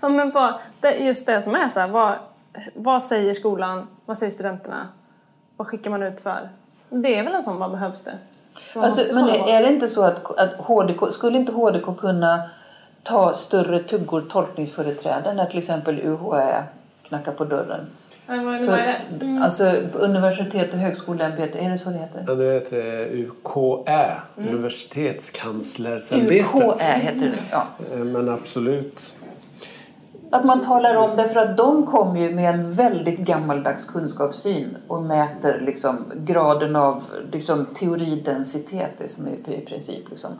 [0.10, 2.18] men vad, det, just det som är så här, vad,
[2.74, 4.88] vad säger skolan, vad säger studenterna,
[5.56, 6.50] vad skickar man ut för
[7.02, 8.18] det är väl en sån, vad behövs det?
[8.76, 12.42] Alltså, men är det inte så att, att HDK, skulle inte HDK kunna
[13.02, 16.64] ta större tuggor tolkningsföreträde när till exempel UHÄ
[17.08, 17.80] knackar på dörren?
[18.26, 19.00] Så, det?
[19.42, 22.24] Alltså universitet och högskoleämbetet, är det så det heter?
[22.26, 26.46] Ja, nu heter det UKÄ, Universitetskanslersämbetet.
[26.54, 27.38] UKÄ heter det.
[27.50, 27.66] Ja.
[27.92, 29.14] Eh, Men absolut.
[30.34, 35.02] Att man talar om, därför att de kom ju med en väldigt gammaldags kunskapssyn och
[35.02, 40.30] mäter liksom graden av liksom teoridensitet, det som är i princip liksom,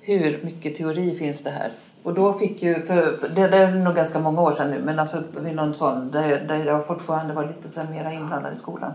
[0.00, 1.72] hur mycket teori finns det här?
[2.02, 4.80] Och då fick ju, för för det, det är nog ganska många år sedan nu,
[4.84, 8.56] men alltså vid någon sån, där, där jag fortfarande var lite så mera inblandad i
[8.56, 8.92] skolan,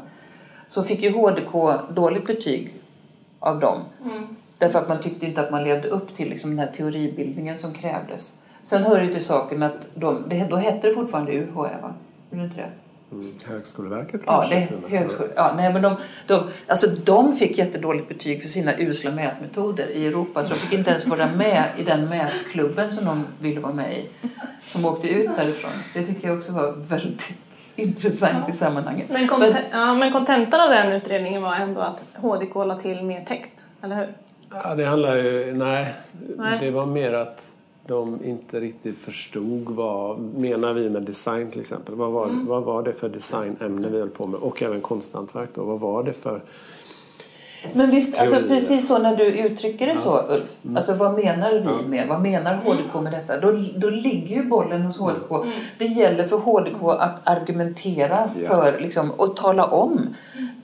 [0.68, 1.54] så fick ju HDK
[1.96, 2.82] dåligt betyg
[3.40, 3.80] av dem.
[4.58, 7.74] Därför att man tyckte inte att man levde upp till liksom, den här teoribildningen som
[7.74, 8.45] krävdes.
[8.66, 11.94] Sen hör det till saken att de, det, då hette det fortfarande UHÄ va?
[12.32, 12.70] Gjorde det inte det?
[13.12, 13.32] Mm.
[13.50, 14.68] Högskoleverket Ja, kanske?
[14.90, 15.30] det högskola.
[15.36, 15.96] Ja, nej, men de,
[16.28, 20.80] de, alltså, de fick jättedåligt betyg för sina usla mätmetoder i Europa så de fick
[20.80, 24.10] inte ens vara med i den mätklubben som de ville vara med i.
[24.76, 25.72] De åkte ut därifrån.
[25.94, 27.34] Det tycker jag också var väldigt
[27.76, 29.10] intressant i sammanhanget.
[29.10, 33.26] Men, konten- ja, men kontentan av den utredningen var ändå att HDK la till mer
[33.26, 34.14] text, eller hur?
[34.64, 35.54] Ja, det handlar ju...
[35.54, 35.94] Nej,
[36.38, 36.60] Nej.
[36.60, 37.55] det var mer att
[37.88, 41.96] de inte riktigt förstod vad menar vi med design till exempel.
[41.96, 42.46] Vad var, Mm.
[42.46, 44.40] vad var det för designämne vi höll på med?
[44.40, 45.64] Och även konsthantverk då.
[45.64, 46.42] Vad var det för...
[47.76, 48.50] Men visst, alltså, Teorier.
[48.60, 50.76] precis så när du uttrycker det så Ulf.
[50.76, 53.40] Alltså vad menar vi med, vad menar HDK med detta?
[53.40, 55.46] Då, då ligger ju bollen hos HDK.
[55.78, 58.48] Det gäller för HDK att argumentera Ja.
[58.50, 60.02] för liksom, och tala om.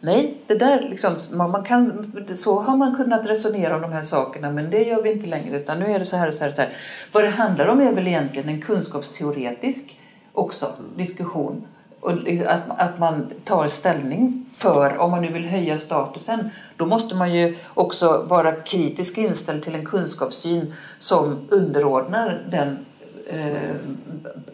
[0.03, 4.01] Nej, det där liksom, man, man kan, så har man kunnat resonera om de här
[4.01, 6.43] sakerna men det gör vi inte längre utan nu är det så här och så
[6.43, 6.47] här.
[6.47, 6.71] Och så här.
[7.11, 9.99] Vad det handlar om är väl egentligen en kunskapsteoretisk
[10.33, 11.67] också diskussion.
[11.99, 12.11] Och
[12.47, 17.33] att, att man tar ställning för, om man nu vill höja statusen, då måste man
[17.33, 22.85] ju också vara kritisk inställd till en kunskapssyn som underordnar den
[23.27, 23.75] eh,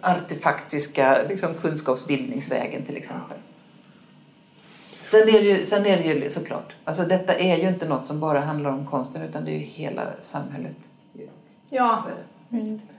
[0.01, 3.37] artefaktiska liksom, kunskapsbildningsvägen till exempel.
[5.07, 8.07] Sen är, det ju, sen är det ju såklart, alltså detta är ju inte något
[8.07, 10.75] som bara handlar om konsten utan det är ju hela samhället.
[11.69, 12.03] Ja,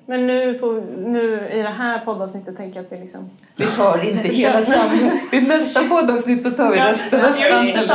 [0.06, 3.30] men nu, får, nu i det här poddavsnittet tänker jag att vi liksom...
[3.56, 5.32] Vi tar inte hela samhället.
[5.32, 7.90] I nästa poddavsnitt då tar vi resten av samhället.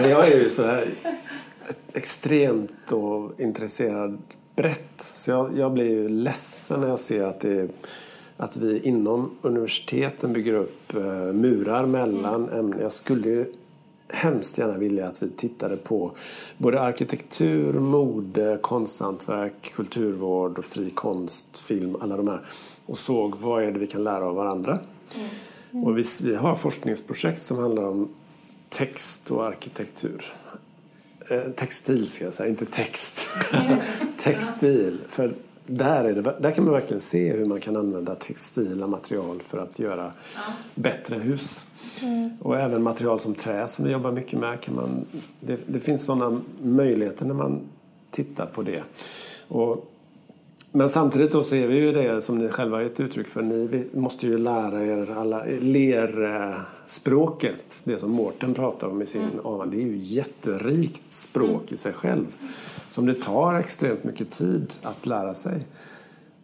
[0.00, 0.88] Men jag är ju så här
[1.94, 4.18] extremt och intresserad
[4.56, 5.00] brett.
[5.00, 7.68] Så jag, jag blir ju ledsen när jag ser att, det,
[8.36, 12.80] att vi inom universiteten bygger upp eh, murar mellan ämnen.
[12.80, 13.46] Jag skulle
[14.08, 16.12] hemskt gärna vilja att vi tittade på
[16.58, 22.40] både arkitektur, mode, konsthantverk, kulturvård, och fri konst, film, alla de här
[22.86, 24.78] och såg vad är det vi kan lära av varandra.
[25.84, 28.08] Och vi, vi har forskningsprojekt som handlar om
[28.68, 30.24] text och arkitektur.
[31.28, 33.28] Eh, textil ska jag säga, inte text.
[34.18, 34.98] Textil.
[35.08, 35.34] För
[35.66, 39.58] där, är det, där kan man verkligen se hur man kan använda textila material för
[39.58, 40.12] att göra
[40.74, 41.66] bättre hus.
[42.40, 44.60] Och även material som trä som vi jobbar mycket med.
[44.60, 45.04] Kan man,
[45.40, 47.60] det, det finns sådana möjligheter när man
[48.10, 48.82] tittar på det.
[49.48, 49.90] Och,
[50.72, 53.42] men samtidigt då ser vi ju det som ni själva har gett uttryck för.
[53.42, 57.82] Ni måste ju lära er alla lerspråket.
[57.84, 59.70] Det som Mårten pratar om i sin avan.
[59.70, 62.26] Det är ju jätterikt språk i sig själv.
[62.94, 65.66] Som det tar extremt mycket tid att lära sig.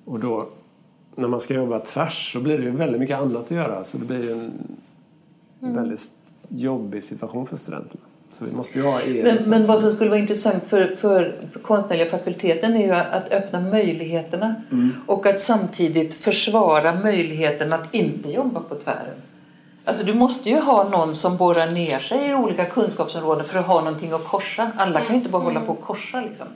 [0.05, 0.48] Och då
[1.14, 3.84] när man ska jobba tvärs så blir det ju väldigt mycket annat att göra.
[3.84, 6.01] Så det blir en väldigt
[6.48, 8.03] jobbig situation för studenterna.
[8.30, 11.40] Så vi måste ju ha er Men, men vad som skulle vara intressant för, för,
[11.53, 14.55] för konstnärliga fakulteten är ju att öppna möjligheterna
[15.07, 19.16] och att samtidigt försvara möjligheten att inte jobba på tvären.
[19.91, 23.66] Alltså du måste ju ha någon som borrar ner sig i olika kunskapsområden för att
[23.66, 24.70] ha någonting att korsa.
[24.76, 26.47] Alla kan ju inte bara hålla på och korsa liksom.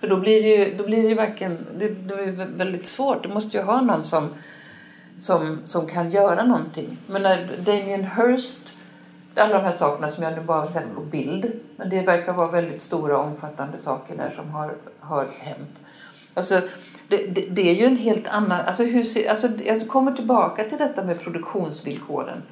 [0.00, 3.22] För då blir det ju, då blir det ju verkligen, det, det är väldigt svårt.
[3.22, 4.28] Du måste ju ha någon som,
[5.18, 6.98] som, som kan göra någonting.
[7.06, 8.76] Men när Damien Hirst,
[9.34, 12.34] alla de här sakerna som jag nu bara har sett på bild, men det verkar
[12.34, 15.80] vara väldigt stora omfattande saker där som har, har hänt.
[16.34, 16.60] Alltså,
[17.08, 18.60] det, det, det är ju en helt annan...
[18.66, 22.42] Alltså hur, alltså, jag kommer tillbaka till detta med produktionsvillkoren.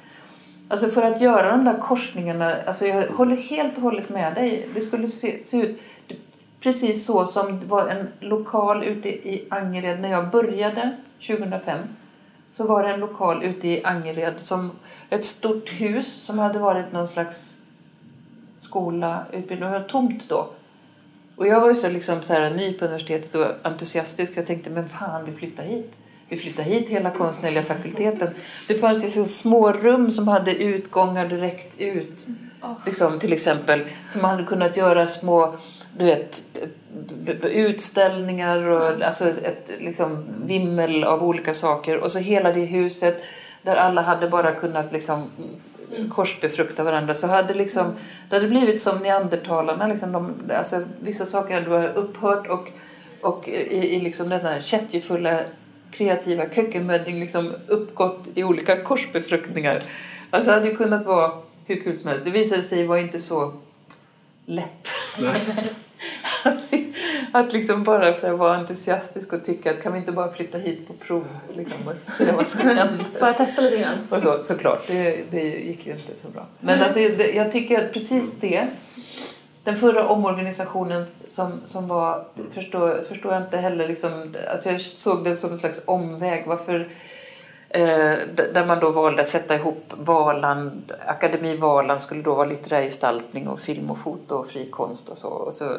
[0.71, 4.69] Alltså för att göra de där korsningarna, alltså jag håller helt och hållet med dig.
[4.75, 5.79] Det skulle se, se ut
[6.59, 10.91] precis så som det var en lokal ute i Angered när jag började
[11.27, 11.79] 2005.
[12.51, 14.71] Så var det en lokal ute i Angered som
[15.09, 17.61] ett stort hus som hade varit någon slags
[18.57, 20.49] skola, utbildning, det var tomt då.
[21.35, 24.37] Och jag var ju så, liksom så här, ny på universitetet och entusiastisk.
[24.37, 25.93] Jag tänkte, men fan, vi flyttar hit
[26.29, 28.29] vi flyttar hit hela konstnärliga fakulteten.
[28.67, 32.27] Det fanns ju så små rum som hade utgångar direkt ut.
[32.85, 35.55] Liksom, till exempel, som man hade kunnat göra små
[35.97, 36.43] du vet,
[37.43, 41.97] utställningar och alltså ett liksom, vimmel av olika saker.
[41.97, 43.23] Och så hela det huset
[43.61, 45.23] där alla hade bara kunnat liksom,
[46.09, 47.13] korsbefrukta varandra.
[47.13, 47.93] Så hade liksom,
[48.29, 49.87] det hade blivit som neandertalarna.
[49.87, 52.71] Liksom, de, alltså, vissa saker hade upphört och,
[53.21, 55.39] och i, i liksom den här kättjefulla
[55.91, 59.83] kreativa kökkenmödding liksom uppgått i olika korsbefruktningar.
[60.29, 61.31] Alltså det hade ju kunnat vara
[61.65, 62.25] hur kul som helst.
[62.25, 63.53] Det visade sig vara inte så
[64.45, 64.87] lätt.
[67.31, 70.57] att liksom bara så här, vara entusiastisk och tycka att kan vi inte bara flytta
[70.57, 73.05] hit på prov liksom, och se vad som händer.
[73.19, 73.97] Bara testa lite grann.
[74.09, 76.47] Och så, såklart, det, det gick ju inte så bra.
[76.59, 78.67] Men alltså, det, jag tycker att precis det,
[79.69, 85.23] den förra omorganisationen som, som var, förstår, förstår jag inte heller, liksom, att jag såg
[85.23, 86.43] det som en slags omväg.
[86.47, 86.87] Varför
[87.71, 88.17] Eh,
[88.53, 93.47] där man då valde att sätta ihop Valand, Akademi Valand skulle då vara litterär gestaltning
[93.47, 95.29] och film och foto och fri konst och så.
[95.29, 95.77] Och så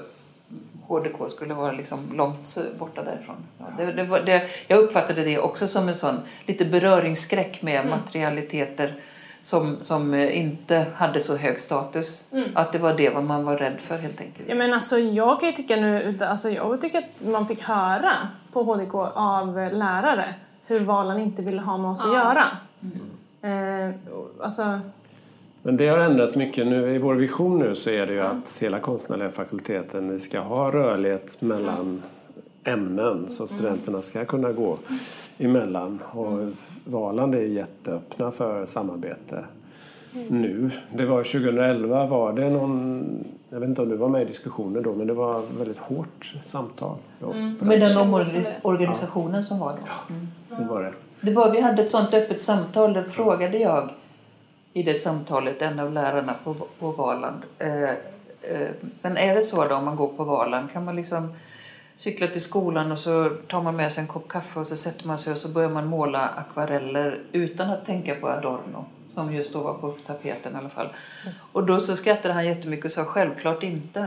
[0.86, 3.36] HDK skulle vara liksom långt borta därifrån.
[3.58, 7.80] Ja, det, det, var, det, jag uppfattade det också som en sån lite beröringsskräck med
[7.80, 7.90] mm.
[7.90, 8.94] materialiteter
[9.42, 12.28] som, som inte hade så hög status.
[12.32, 12.48] Mm.
[12.54, 14.48] Att det var det vad man var rädd för helt enkelt.
[14.48, 18.12] Ja, men alltså, jag kan ju tycka nu, alltså, jag tycker att man fick höra
[18.52, 20.34] på HDK av lärare
[20.66, 22.44] hur valen inte ville ha med oss att göra.
[22.82, 23.88] Mm.
[23.88, 23.94] Eh,
[24.40, 24.80] alltså...
[25.62, 26.66] Men det har ändrats mycket.
[26.66, 30.40] Nu, I vår vision nu så är det ju att hela konstnärliga fakulteten, vi ska
[30.40, 32.02] ha rörlighet mellan
[32.64, 34.78] ämnen så studenterna ska kunna gå
[35.40, 35.98] emellan.
[36.12, 36.38] Och
[36.84, 39.44] Valand är jätteöppna för samarbete
[40.12, 40.70] nu.
[40.92, 44.82] Det var 2011 var det någon, jag vet inte om du var med i diskussionen
[44.82, 46.96] då, men det var väldigt hårt samtal.
[47.22, 47.56] Mm.
[47.60, 49.42] Med den omorganisationen ja.
[49.42, 50.14] som var då?
[50.14, 50.28] Mm.
[50.48, 50.92] Det var det.
[51.20, 53.88] det var, vi hade ett sånt öppet samtal, där frågade jag
[54.72, 57.42] i det samtalet en av lärarna på, på Valand.
[57.58, 58.68] Eh, eh,
[59.02, 61.28] men är det så då om man går på Valand, kan man liksom
[62.00, 65.06] cykla till skolan och så tar man med sig en kopp kaffe och så sätter
[65.06, 69.52] man sig och så börjar man måla akvareller utan att tänka på Adorno som just
[69.52, 70.88] då var på tapeten i alla fall.
[71.52, 74.06] Och då så skrattade han jättemycket och sa självklart inte.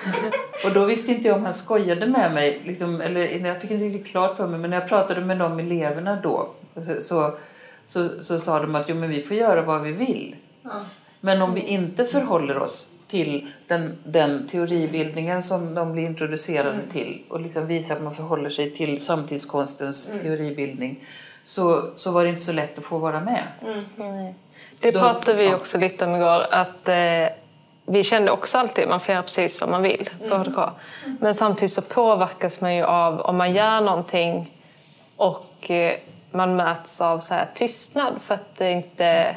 [0.64, 3.84] och då visste inte jag om han skojade med mig, liksom, eller jag fick inte
[3.84, 6.48] riktigt klart för mig, men när jag pratade med de eleverna då
[6.98, 7.34] så,
[7.84, 10.36] så, så sa de att jo, men vi får göra vad vi vill.
[10.62, 10.84] Ja.
[11.20, 16.88] Men om vi inte förhåller oss till den, den teoribildningen som de blir introducerade mm.
[16.88, 20.22] till och liksom visar att man förhåller sig till samtidskonstens mm.
[20.22, 21.04] teoribildning
[21.44, 23.42] så, så var det inte så lätt att få vara med.
[23.62, 24.34] Mm.
[24.80, 26.46] Det pratade vi också lite om igår.
[26.50, 27.28] Att, eh,
[27.86, 30.58] vi kände också alltid att man får göra precis vad man vill på HDK.
[30.58, 31.18] Mm.
[31.20, 34.56] Men samtidigt så påverkas man ju av om man gör någonting
[35.16, 35.94] och eh,
[36.30, 39.36] man möts av så här tystnad för att det inte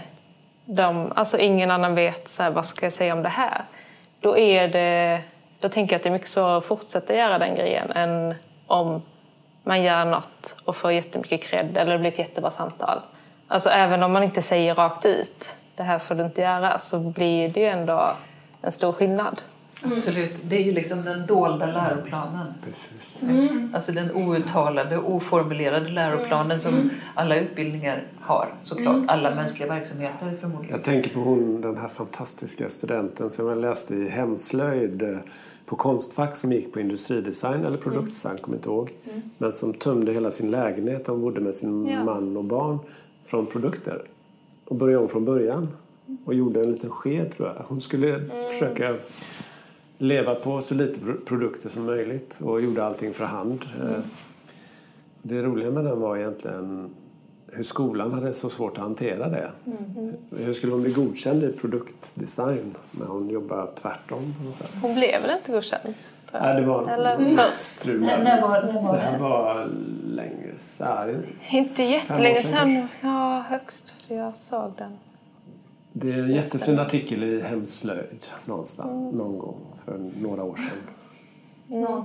[0.65, 3.61] de, alltså ingen annan vet så här, vad ska jag säga om det här.
[4.19, 5.21] Då, är det,
[5.59, 8.35] då tänker jag att det är mycket svårare att fortsätta göra den grejen än
[8.67, 9.01] om
[9.63, 12.99] man gör något och får jättemycket cred eller det blir ett jättebra samtal.
[13.47, 16.99] Alltså även om man inte säger rakt ut det här får du inte göra så
[16.99, 18.09] blir det ju ändå
[18.61, 19.41] en stor skillnad.
[19.83, 19.93] Mm.
[19.93, 20.31] Absolut.
[20.43, 22.53] Det är ju liksom den dolda läroplanen.
[22.65, 23.23] Precis.
[23.23, 23.71] Mm.
[23.73, 26.89] Alltså den outtalade, oformulerade läroplanen som mm.
[27.15, 28.95] alla utbildningar har såklart.
[28.95, 29.09] Mm.
[29.09, 30.75] Alla mänskliga verksamheter förmodligen.
[30.75, 35.17] Jag tänker på hon, den här fantastiska studenten som jag läste i hemslöjd eh,
[35.65, 38.91] på Konstfack som gick på industridesign eller produktdesign, kommer inte ihåg.
[39.09, 39.21] Mm.
[39.37, 42.03] Men som tömde hela sin lägenhet, hon bodde med sin ja.
[42.03, 42.79] man och barn,
[43.25, 44.01] från produkter.
[44.65, 45.67] Och började om från början.
[46.25, 47.65] Och gjorde en liten sked tror jag.
[47.67, 48.49] Hon skulle mm.
[48.49, 48.95] försöka
[50.03, 53.65] leva på så lite produkter som möjligt och gjorde allting för hand.
[53.81, 54.01] Mm.
[55.21, 56.89] Det roliga med den var egentligen
[57.51, 59.51] hur skolan hade så svårt att hantera det.
[59.65, 60.13] Mm.
[60.37, 64.35] Hur skulle hon bli godkänd i produktdesign när hon jobbar tvärtom?
[64.37, 64.71] På något sätt?
[64.81, 65.93] Hon blev väl inte godkänd?
[66.31, 68.01] Nej, det var Eller strul.
[68.01, 68.99] När, när, var, när var det?
[68.99, 69.69] här var
[70.07, 71.23] länge sedan.
[71.49, 72.87] Inte jättelänge sedan.
[73.01, 73.93] Ja, högst.
[74.07, 74.97] För jag såg den.
[75.93, 79.17] Det är en jättefin artikel i Hemslöjd någonstans, mm.
[79.17, 80.77] någon gång för några år sedan.
[81.69, 82.03] Mm.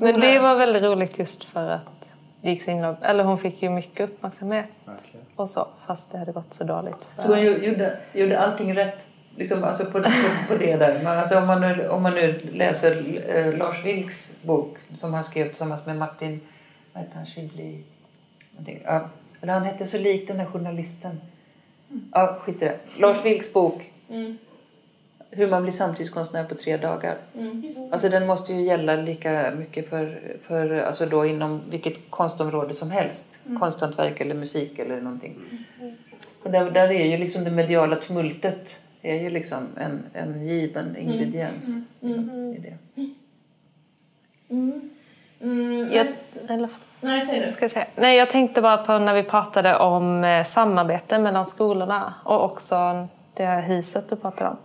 [0.00, 3.70] Men det var väldigt roligt just för att gick så himla, eller hon fick ju
[3.70, 5.26] mycket uppmärksamhet Verkligen.
[5.36, 6.96] och så, fast det hade gått så dåligt.
[7.16, 7.22] För...
[7.22, 10.10] Så hon gjorde, gjorde allting rätt liksom, alltså på, på,
[10.48, 11.00] på det där?
[11.04, 13.02] Men alltså, om, man nu, om man nu läser
[13.36, 16.40] eh, Lars Vilks bok som han skrev tillsammans med Martin,
[16.92, 17.82] vad heter han, Schibli?
[18.84, 19.08] Ja,
[19.40, 21.20] han hette så lik den där journalisten.
[22.12, 22.78] Ja, skit i det.
[22.98, 23.92] Lars Vilks bok.
[24.08, 24.38] Mm.
[25.36, 27.16] Hur man blir samtidskonstnär på tre dagar.
[27.92, 32.90] Alltså den måste ju gälla lika mycket för, för alltså då inom vilket konstområde som
[32.90, 33.38] helst.
[33.60, 35.36] Konsthantverk eller musik eller någonting.
[36.42, 40.96] Och där, där är ju liksom det mediala tumultet är ju liksom en, en given
[40.96, 41.86] ingrediens
[42.56, 42.76] i det.
[45.90, 46.06] Jag,
[46.48, 46.68] eller,
[47.00, 47.86] Nej, säg ska jag, säga.
[47.96, 53.08] Nej, jag tänkte bara på när vi pratade om eh, samarbete mellan skolorna och också
[53.34, 54.56] det här huset du pratade om.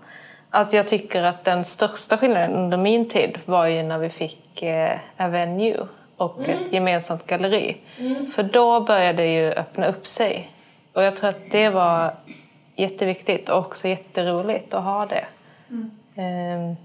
[0.50, 4.64] Att jag tycker att den största skillnaden under min tid var ju när vi fick
[4.64, 5.88] eh, Avenue
[6.18, 7.78] och ett gemensamt galleri.
[8.36, 10.52] För då började det ju öppna upp sig.
[10.94, 12.14] Och jag tror att det var
[12.76, 15.26] jätteviktigt och också jätteroligt att ha det.
[16.16, 16.76] Ehm,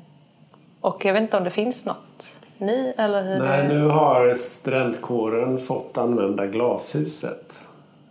[0.81, 3.69] och jag vet inte om det finns något nu eller hur Nej, det...
[3.69, 7.63] nu har studentkåren fått använda glashuset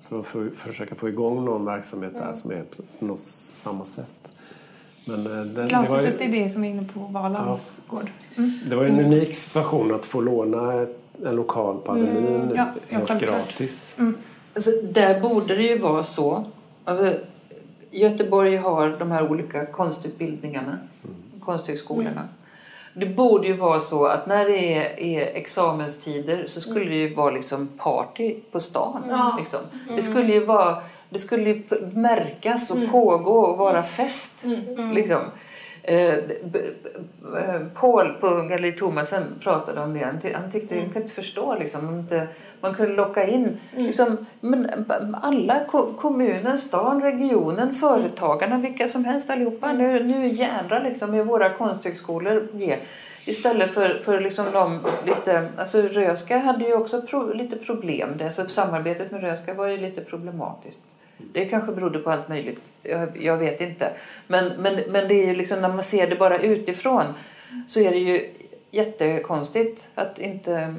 [0.09, 2.63] för att försöka få igång någon verksamhet där som är
[2.99, 4.32] på något samma sätt.
[5.05, 8.09] Men eh, det, det, var Glashuset ju, är det som är inne på Valans gård.
[8.69, 10.85] det var en unik situation att få låna
[11.25, 13.97] en lokal på Avenyn Ja, ja, helt gratis.
[14.53, 16.45] Alltså, där borde det ju vara så.
[16.83, 17.13] Alltså,
[17.91, 20.77] Göteborg har de här olika konstutbildningarna,
[21.39, 22.27] konsthögskolorna.
[22.93, 27.13] Det borde ju vara så att när det är, är examenstider så skulle det ju
[27.13, 29.03] vara liksom party på stan.
[29.39, 29.59] Liksom.
[29.95, 30.77] Det skulle ju vara
[31.13, 31.61] det skulle
[31.93, 34.45] märkas och pågå och vara fest.
[34.93, 35.19] Liksom.
[35.83, 36.59] Eh, b- b-
[37.39, 39.99] eh, Paul på Galleri Thomasen pratade om det.
[40.05, 42.27] Han, ty- han tyckte, jag kan inte förstå liksom, om inte
[42.61, 44.85] man kunde locka in liksom, men,
[45.21, 49.71] alla, ko- kommunen, stan, regionen, företagarna, vilka som helst allihopa.
[49.73, 52.77] Nu, nu jädrar liksom är våra konsthögskolor med.
[53.25, 58.09] Istället för, för liksom de lite, alltså Röska hade ju också pro, lite problem.
[58.17, 60.81] Det, så samarbetet med Röska var ju lite problematiskt.
[61.17, 62.71] Det kanske berodde på allt möjligt.
[62.83, 63.91] Jag, jag vet inte.
[64.27, 67.05] Men, men, men det är ju liksom när man ser det bara utifrån
[67.67, 68.29] så är det ju
[68.71, 70.75] jättekonstigt att inte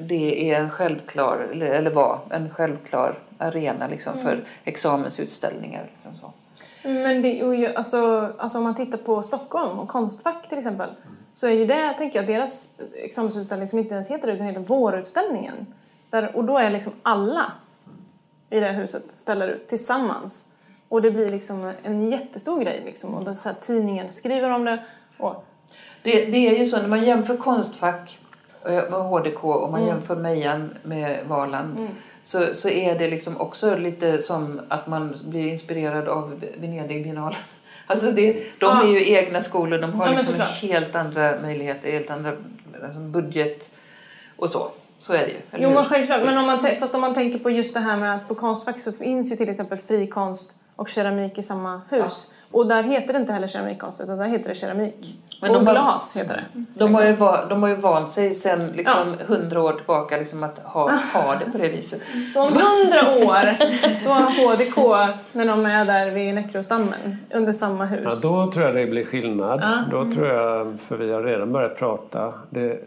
[0.00, 5.86] det är en självklar, eller, eller var en självklar arena liksom för examensutställningar.
[6.04, 6.32] Liksom.
[6.82, 10.90] Men det är ju, alltså, alltså om man tittar på Stockholm och Konstfack till exempel
[11.32, 14.60] så är ju det, tänker jag, deras examensutställning som inte ens heter det utan heter
[14.60, 15.66] Vårutställningen.
[16.10, 17.52] Där, och då är liksom alla
[18.50, 20.48] i det här huset ställer ut tillsammans.
[20.88, 23.14] Och det blir liksom en jättestor grej liksom.
[23.14, 24.84] Och då så här, tidningen skriver om det.
[25.18, 25.44] Och,
[26.02, 28.18] Det, det är ju så när man jämför Konstfack
[28.64, 31.88] eh, med HDK och man jämför Mejan med Valand
[32.22, 37.38] så, så är det liksom också lite som att man blir inspirerad av Venedigbiennalen.
[37.90, 38.82] Alltså det, de Ja.
[38.82, 40.34] är ju egna skolor, de har Ja, liksom
[40.68, 42.32] helt andra möjligheter, helt andra
[42.84, 43.70] alltså budget
[44.36, 44.70] och så.
[44.98, 45.36] Så är det ju.
[45.52, 47.96] eller jo men självklart, men om man, fast om man tänker på just det här
[47.96, 52.32] med att på Konstfack så finns ju till exempel frikonst och keramik i samma hus.
[52.50, 55.18] Och där heter det inte heller keramikkonst utan där heter det keramik.
[55.42, 56.64] Men och de har- glas heter det.
[56.78, 60.42] De har, ju va, de har ju vant sig sedan liksom hundra år tillbaka liksom
[60.42, 62.00] att ha, ha det på det viset.
[62.34, 63.56] Så om hundra år,
[64.04, 64.22] då har
[64.56, 68.02] HDK, när de är där vid Näckrosdammen, under samma hus.
[68.22, 69.64] Ja, då tror jag det blir skillnad.
[69.90, 72.32] Då tror jag, för vi har redan börjat prata.
[72.50, 72.80] Det,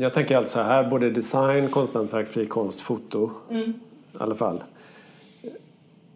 [0.00, 3.30] jag tänker alltså så här, både design, konsthantverk, fri konst, foto.
[3.50, 3.72] I
[4.18, 4.62] alla fall.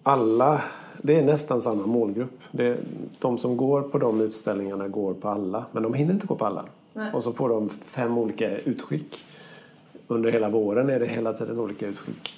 [0.02, 0.62] Alla,
[1.02, 2.40] det är nästan samma målgrupp.
[2.50, 2.76] Det,
[3.18, 6.46] de som går på de utställningarna går på alla, men de hinner inte gå på
[6.46, 6.64] alla.
[7.12, 9.24] Och så får de fem olika utskick.
[10.06, 12.34] Under hela våren är det hela tiden olika utskick.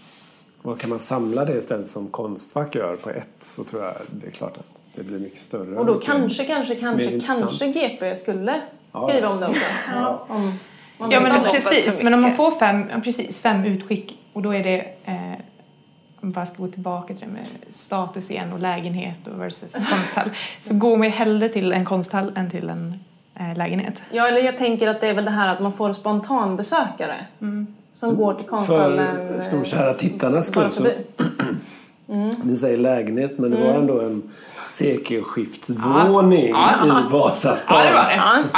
[0.62, 4.26] Och kan man samla det istället som Konstfack gör på ett så tror jag det
[4.26, 5.78] är klart att det blir mycket större.
[5.78, 9.32] Och då mycket kanske, kanske, kanske, kanske GP skulle Ja, skriva ja.
[9.32, 9.64] om det också.
[10.28, 10.52] Om
[10.98, 14.54] man Ja men precis, men om man får fem, ja, precis, fem utskick och då
[14.54, 15.14] är det, eh,
[16.20, 19.72] om man bara ska gå tillbaka till det med status igen och lägenhet och versus
[19.90, 20.30] konsthall,
[20.60, 22.98] så går man ju hellre till en konsthall än till en
[23.40, 24.02] eh, lägenhet.
[24.10, 27.26] Ja, eller jag tänker att det är väl det här att man får spontanbesökare
[27.92, 29.16] som går till konsthallen.
[29.16, 30.96] För eh, storkära tittarnas skull så förbi.
[32.42, 33.68] Ni säger lägenhet, men det Mm.
[33.68, 34.22] var ändå en
[34.64, 37.00] sekelskiftsvåning Ja.
[37.08, 37.78] i Vasastan.
[37.78, 38.14] Ja det var det,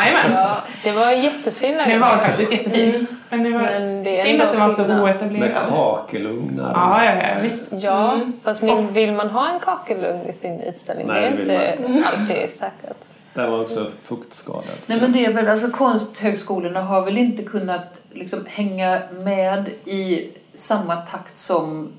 [0.06, 0.32] jajamän.
[0.32, 2.00] Ja, det var en jättefin Den lägenhet.
[2.00, 3.06] var faktiskt jättefin.
[3.30, 5.32] Men det var Men det är synd att den var så skillnad.
[5.32, 6.72] Med kakelugnar.
[6.74, 7.66] Ja, ja, ja, visst.
[7.70, 11.06] Ja, fast min, vill man ha en kakelugn i sin utställning?
[11.06, 12.96] Nej, det det är vill inte alltid säkert.
[13.34, 14.62] Den var också fuktskadad.
[14.82, 19.68] så- Nej men det är väl, alltså konsthögskolorna har väl inte kunnat liksom hänga med
[19.84, 21.92] i samma takt som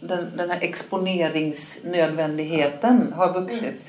[0.00, 3.84] den, den här exponeringsnödvändigheten har vuxit.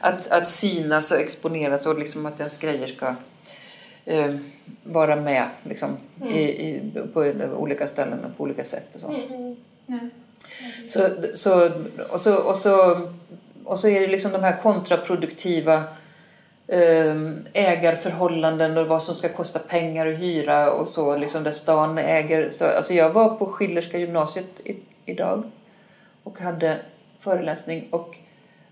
[0.00, 3.14] Att, att synas och exponeras och liksom att ens grejer ska
[4.04, 4.34] eh,
[4.82, 5.96] vara med liksom,
[6.30, 7.20] i, i, på
[7.56, 8.94] olika ställen och på olika sätt.
[8.94, 9.24] Och så.
[10.86, 11.70] Så, så,
[12.10, 13.00] och, så, och, så,
[13.64, 15.84] och så är det liksom de här kontraproduktiva
[17.52, 22.50] ägarförhållanden och vad som ska kosta pengar att hyra och så, liksom där stan äger.
[22.50, 25.42] Så, alltså jag var på Schillerska gymnasiet i, idag
[26.22, 26.76] och hade
[27.20, 28.16] föreläsning och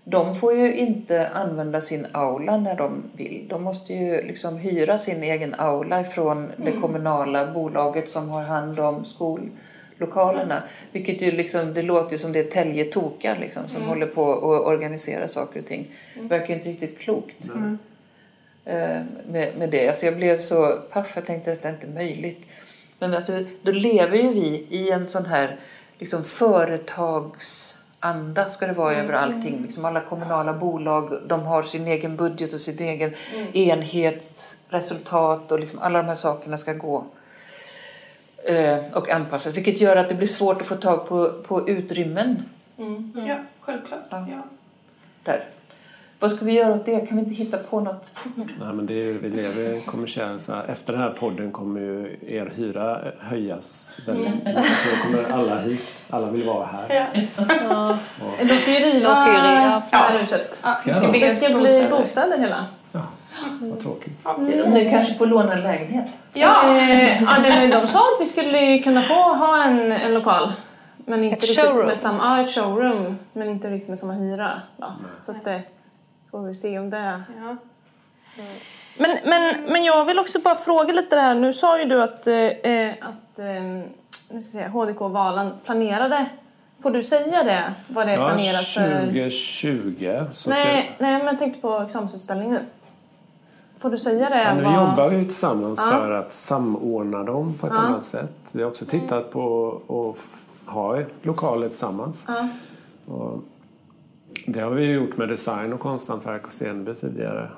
[0.03, 3.45] de får ju inte använda sin aula när de vill.
[3.49, 8.79] De måste ju liksom hyra sin egen aula från det kommunala bolaget som har hand
[8.79, 9.05] om
[9.95, 10.63] skollokalerna.
[10.91, 14.65] Vilket ju liksom, det låter ju som det är täljetokar liksom, som håller på att
[14.65, 15.87] organisera saker och ting.
[16.29, 17.45] verkar ju inte riktigt klokt
[18.65, 19.87] eh, med, med det.
[19.87, 22.47] Alltså jag blev så paff, jag tänkte att är inte möjligt.
[22.99, 25.55] Men alltså, då lever ju vi i en sån här
[25.99, 29.61] liksom, företagsanda ska det vara över allting.
[29.63, 33.13] Liksom alla kommunala bolag de har sin egen budget och sin egen
[33.53, 37.05] enhetsresultat och liksom alla de här sakerna ska gå
[38.93, 39.57] och anpassas.
[39.57, 42.43] Vilket gör att det blir svårt att få tag på, på utrymmen
[43.27, 43.99] Ja, självklart.
[44.09, 44.27] Ja.
[44.31, 44.41] Ja.
[45.23, 45.43] där.
[46.19, 46.99] Vad ska vi göra åt det?
[46.99, 48.11] Kan vi inte hitta på något?
[48.35, 50.39] Nej, men det är, ju- vi lever i en kommersiell...
[50.39, 54.65] Så här, efter den här podden kommer ju er hyra höjas väldigt mycket.
[54.65, 56.07] Så då kommer alla hit.
[56.09, 57.09] Alla vill vara här.
[57.69, 57.97] Ja.
[58.39, 60.61] De ska ju riva De ska ju riva, här huset.
[60.63, 62.65] Ja, Ska ska ska bli bostäder hela.
[63.61, 64.19] Vad tråkigt.
[64.67, 66.05] Ni kanske får låna en lägenhet?
[66.33, 66.77] Ja!
[66.77, 70.53] Eh, ja, det, men de sa att vi skulle kunna få ha en, en lokal.
[70.97, 71.87] Men inte Ett riktigt showroom.
[71.87, 73.17] med samma, ja, ett showroom.
[73.33, 74.61] Men inte riktigt med samma hyra.
[74.77, 74.93] Då.
[75.19, 75.61] Så att det
[76.31, 77.23] får vi se om det...
[77.41, 77.57] Ja.
[78.97, 81.35] Men, men, men jag vill också bara fråga lite det här.
[81.35, 83.87] Nu sa ju du att, eh, eh, att eh, nu
[84.19, 86.25] ska jag säga, HDK Valand planerade.
[86.83, 87.63] Får du säga det?
[87.87, 88.99] Vad det är Ja, planerat för...
[89.05, 90.63] 2020 så ska...
[90.63, 92.59] Nej, nej, men jag tänkte på examensutställningen.
[93.79, 94.43] Får du säga det?
[94.43, 95.97] Ja, nu vad- jobbar vi tillsammans Ja.
[95.97, 97.81] för att samordna dem på ett Ja.
[97.81, 98.51] annat sätt.
[98.53, 102.27] Vi har också tittat på att ha lokaler tillsammans.
[103.05, 103.39] Och
[104.47, 107.49] det har vi gjort med design och konsthantverk och Stenby tidigare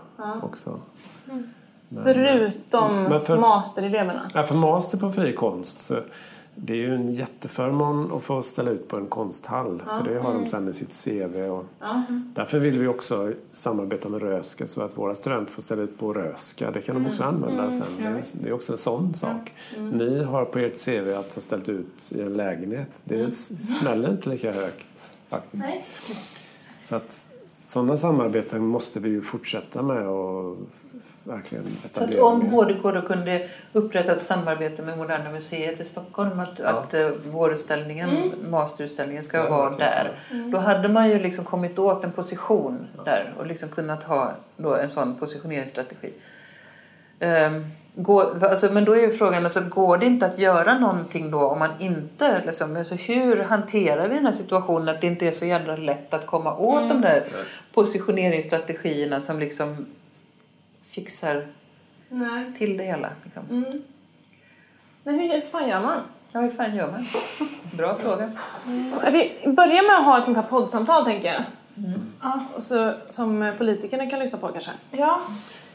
[0.43, 0.79] också.
[1.89, 4.29] Men, Förutom Men för- mastereleverna.
[4.33, 5.95] Ja, för master på fri konst så
[6.59, 9.83] det är ju en jätteförmån att få ställa ut på en konsthall.
[9.87, 11.35] För det har de sen i sitt CV.
[11.41, 11.65] Och
[12.33, 16.13] Därför vill vi också samarbeta med Röska så att våra studenter får ställa ut på
[16.13, 16.71] Röska.
[16.71, 17.83] Det kan de också använda sen.
[17.99, 19.53] Det är, det är också en sån sak.
[19.77, 22.89] Ni har på ert CV att ha ställt ut i en lägenhet.
[23.03, 25.63] Det s- smäller inte lika högt faktiskt.
[25.63, 25.85] Nej.
[26.81, 30.57] Så att sådana samarbeten måste vi ju fortsätta med och
[31.27, 32.23] verkligen Så att etablera.
[32.23, 38.33] om då kunde upprätta ett samarbete med Moderna Museet i Stockholm att, att uh, vårutställningen,
[38.49, 40.19] masterutställningen ska Ja, vara där.
[40.51, 44.75] Då hade man ju liksom kommit åt en position där och liksom kunnat ha då
[44.75, 46.13] en sån positioneringsstrategi.
[47.19, 51.31] Um, går, alltså, men då är ju frågan, alltså, går det inte att göra någonting
[51.31, 55.27] då om man inte, liksom, alltså, hur hanterar vi den här situationen att det inte
[55.27, 57.23] är så jävla lätt att komma åt de där
[57.73, 59.85] positioneringsstrategierna som liksom
[60.97, 61.47] fixar
[62.09, 62.53] Nej.
[62.57, 63.09] till det hela.
[63.23, 63.43] Liksom.
[65.03, 66.01] Nej, hur fan gör man?
[66.31, 67.05] Ja, hur fan gör man?
[67.71, 68.31] Bra fråga.
[69.11, 71.41] Vi börjar med att ha ett sånt här poddsamtal, tänker jag.
[72.21, 74.71] Ja, och så, som politikerna kan lyssna på kanske.
[74.91, 75.21] Ja.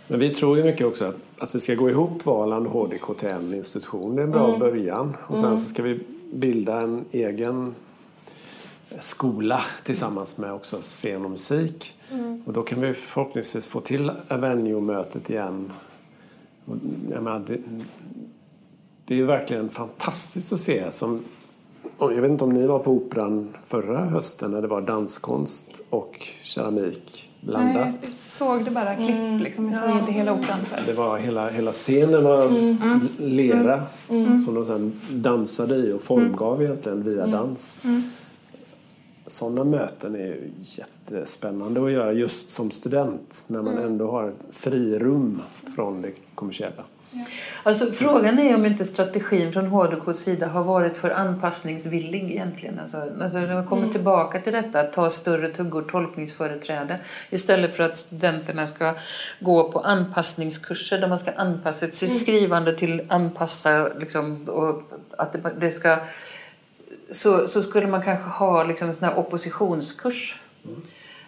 [0.09, 3.29] Men vi tror ju mycket också att, att vi ska gå ihop Valand HDK till
[3.29, 4.17] en institution.
[4.17, 5.17] Det är en bra början.
[5.27, 6.01] Och sen så ska vi
[6.33, 7.75] bilda en egen
[9.01, 11.95] skola tillsammans med också scen och musik.
[12.47, 15.73] Och då kan vi förhoppningsvis få till Avenue-mötet igen.
[16.65, 16.77] Och,
[17.13, 17.59] jag menar, det,
[19.05, 20.93] det är ju verkligen fantastiskt att se.
[20.93, 21.21] Som,
[21.99, 25.85] och jag vet inte om ni var på Operan förra hösten när det var danskonst
[25.91, 27.75] och keramik blandat.
[27.75, 29.69] Nej, jag såg det bara klipp liksom.
[29.73, 30.87] Jag såg inte hela operan för.
[30.87, 32.77] Det var hela, hela scenen var l-
[33.19, 33.83] lera
[34.45, 37.81] som de sen dansade i och formgav egentligen via dans.
[39.33, 45.43] Sådana möten är ju jättespännande att göra just som student när man ändå har frirum
[45.75, 46.85] från det kommersiella.
[47.63, 52.79] Alltså, frågan är om inte strategin från HDKs sida har varit för anpassningsvillig egentligen.
[52.79, 57.01] Alltså, alltså när man kommer tillbaka till detta, att ta större tuggor tolkningsföreträde
[57.31, 58.95] istället för att studenterna ska
[59.41, 64.83] gå på anpassningskurser där man ska anpassa sitt skrivande till anpassa liksom, och
[65.19, 65.99] att det, det ska
[67.13, 70.39] så, så skulle man kanske ha liksom en sån här oppositionskurs.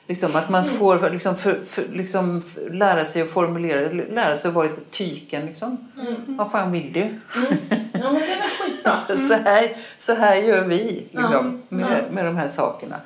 [0.09, 4.55] Liksom, att man får liksom, för, för, liksom, lära sig att formulera, lära sig att
[4.55, 5.47] vara lite tyken.
[5.47, 5.89] Liksom.
[6.27, 7.01] Vad fan vill du?
[7.01, 9.17] Ja, men det är skitbra.
[9.17, 12.97] så, här, så här gör vi liksom, med, med de här sakerna.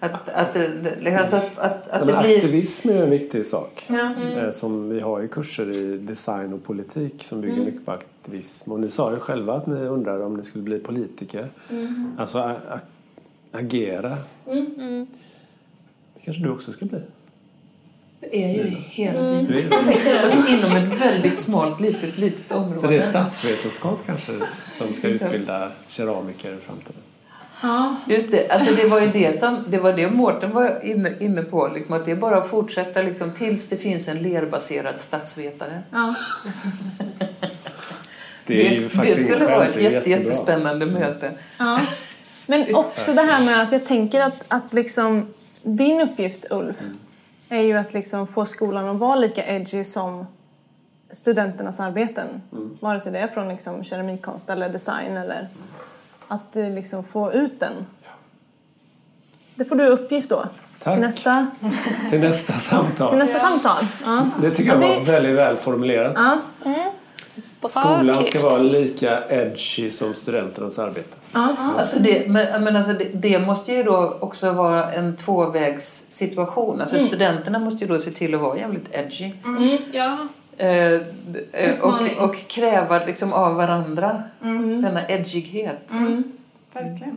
[0.00, 2.36] Att, att, det- alltså, att, att, att Ja, det men blir...
[2.36, 3.84] aktivism är en viktig sak.
[3.88, 8.17] Eh, Som vi har i kurser i design och politik som bygger mycket på aktivism.
[8.66, 11.48] Och ni sa ju själva att ni undrade om ni skulle bli politiker.
[12.18, 12.78] Alltså a- a-
[13.52, 14.16] agera.
[16.14, 17.00] Det kanske du också ska bli.
[18.20, 19.46] Det är ju hela Mm.
[19.46, 19.70] tiden.
[19.70, 22.78] Tänker inom ett väldigt smalt, litet, litet område.
[22.78, 24.32] Så det är statsvetenskap kanske
[24.70, 27.02] som ska utbilda keramiker i framtiden?
[27.62, 27.96] Ja.
[28.06, 31.42] Just det, alltså det var ju det som, det var det Mårten var inne, inne
[31.42, 35.82] på, liksom, att det är bara att fortsätta liksom, tills det finns en lerbaserad statsvetare.
[35.92, 36.14] ja.
[38.48, 41.30] Det är ju det, faktiskt skulle ingen vara ett det jätte, jättespännande möte.
[41.58, 41.80] Ja.
[42.46, 46.76] Men också det här med att jag tänker att, att liksom, din uppgift Ulf
[47.48, 50.26] är ju att liksom få skolan att vara lika edgy som
[51.10, 52.42] studenternas arbeten.
[52.80, 55.48] Vare sig det är från liksom keramikkonst eller design eller
[56.28, 57.72] att eh, liksom få ut den.
[59.54, 60.44] Det får du uppgift då.
[60.82, 60.94] Tack.
[60.94, 61.46] Till nästa,
[62.10, 63.16] Till nästa till samtal.
[63.18, 63.86] nästa samtal.
[64.04, 64.26] Ja.
[64.40, 66.14] Det tycker jag Ja, var det- väldigt väl formulerat.
[66.16, 66.38] Ja.
[67.62, 71.16] Skolan ska vara lika edgy som studenternas arbete.
[71.32, 71.48] Ja.
[71.78, 76.80] Alltså det, men, men alltså det, det måste ju då också vara en tvåvägssituation.
[76.80, 79.32] Alltså studenterna måste ju då se till att vara jävligt edgy.
[79.92, 80.16] Ja.
[80.56, 84.22] Eh, b- eh, och, och kräva liksom av varandra
[84.82, 85.78] denna edgighet.
[86.72, 87.16] Verkligen.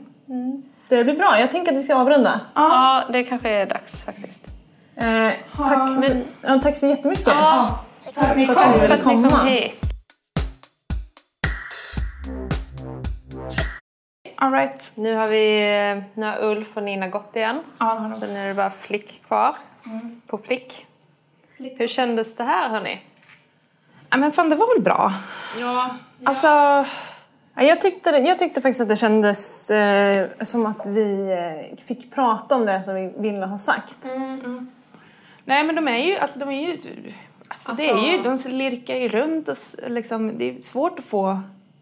[0.89, 1.39] Det blir bra.
[1.39, 2.39] Jag tänker att vi ska avrunda.
[2.55, 4.47] ja, det kanske är dags faktiskt.
[4.95, 6.11] Eh, tack, så,
[6.41, 7.26] ja, tack så jättemycket.
[7.26, 8.73] Tack för att ni Tack kom.
[8.73, 9.43] för att ni kom komma.
[9.43, 9.76] hit.
[14.43, 14.91] All right.
[14.95, 17.59] Nu har, vi, nu har Ulf och Nina gått igen.
[17.77, 18.09] Ja.
[18.19, 19.55] Så nu är det bara Flick kvar.
[20.27, 20.85] På Flick.
[21.57, 23.01] Hur kändes det här hörni?
[24.09, 25.13] Ja, men fan, det var väl bra?
[25.59, 25.95] Ja.
[26.23, 26.47] Alltså,
[27.55, 32.11] Ja, Jag tyckte, jag tyckte faktiskt att det kändes eh, som att vi eh, fick
[32.13, 33.97] prata om det som vi ville ha sagt.
[35.45, 36.77] nej men de är ju, alltså de är ju,
[37.47, 39.55] alltså, det är ju, de lirkar ju runt och
[39.88, 41.41] liksom, det är svårt att få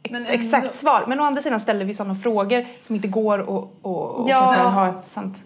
[0.09, 1.03] Men ändå- exakt svar.
[1.07, 4.39] Men å andra sidan ställer vi sådana frågor som inte går att och, och Ja.
[4.69, 5.37] ha ett sånt...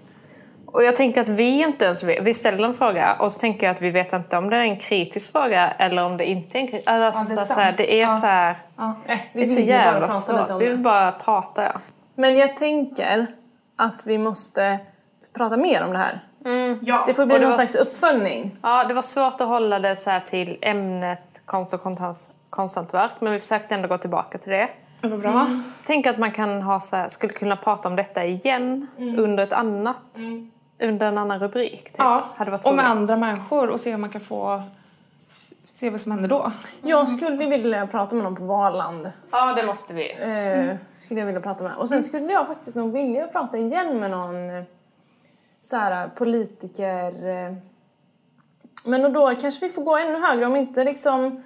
[0.66, 2.24] Och jag tänker att vi inte ens vet.
[2.24, 4.62] Vi ställer en fråga och så tänker jag att vi vet inte om det är
[4.62, 7.54] en kritisk fråga eller om det inte är en kritisk alltså, Ja, det är så
[7.54, 7.78] här, sant.
[7.78, 8.08] Det är Ja.
[8.16, 8.96] så här, Ja.
[9.34, 10.62] Det är så jävla svårt.
[10.62, 11.72] Vi vill bara prata ja.
[12.16, 13.28] Men jag tänker
[13.76, 14.78] att vi måste
[15.38, 16.20] prata mer om det här.
[16.82, 17.04] Ja.
[17.08, 18.56] Det får bli det någon var slags uppföljning.
[18.62, 23.12] Ja, det var svårt att hålla det så här till ämnet konst och kontant- konsthantverk
[23.20, 24.70] men vi försökte ändå gå tillbaka till det.
[25.02, 25.48] Det var bra.
[25.86, 29.54] Tänk att man kan ha så här, skulle kunna prata om detta igen under ett
[29.54, 30.18] annat,
[30.82, 31.84] under en annan rubrik.
[31.84, 31.96] Typ.
[31.98, 34.62] Ja, Hade varit och med andra människor och se om man kan få
[35.72, 36.52] se vad som händer då.
[36.82, 39.12] Jag skulle vilja prata med någon på Valand.
[39.32, 40.12] Ja, det måste vi.
[40.14, 41.76] Eh, skulle jag vilja prata med.
[41.76, 44.64] Och sen skulle jag faktiskt nog vilja prata igen med någon eh,
[45.60, 47.28] så här, politiker.
[47.28, 47.54] eh.
[48.86, 51.44] Men då, då kanske vi får gå ännu högre om inte liksom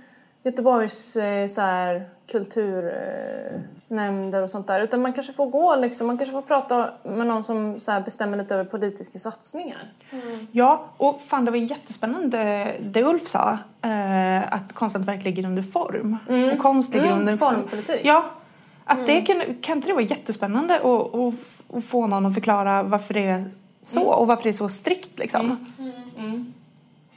[0.47, 4.81] Göteborgs eh, så här, kulturnämnder och sånt där.
[4.81, 8.01] Utan man kanske får gå liksom, man kanske får prata med någon som så här,
[8.01, 9.77] bestämmer lite över politiska satsningar.
[10.51, 13.57] Ja, och fan det var jättespännande det Ulf sa.
[13.81, 16.17] Eh, att konsthantverk ligger under form.
[16.53, 18.01] Och konst ligger Mm, under formpolitik.
[18.03, 18.25] Ja.
[18.85, 21.33] Att det kan, kan inte det vara jättespännande att, att,
[21.77, 23.45] att få någon att förklara varför det är
[23.83, 25.65] så och varför det är så strikt liksom.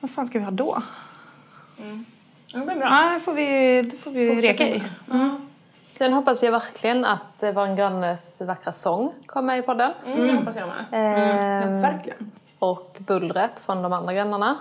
[0.00, 0.82] Vad fan ska vi ha då?
[2.52, 2.86] Det blir bra.
[2.88, 4.82] Ja, det får vi, det får vi reka i.
[5.90, 9.92] Sen hoppas jag verkligen att eh, Vår grannes vackra sång kommer med i podden.
[10.06, 10.84] Mm, det hoppas jag med.
[10.92, 12.30] Ehm, Ja, verkligen.
[12.58, 14.58] och bullret från de andra grannarna.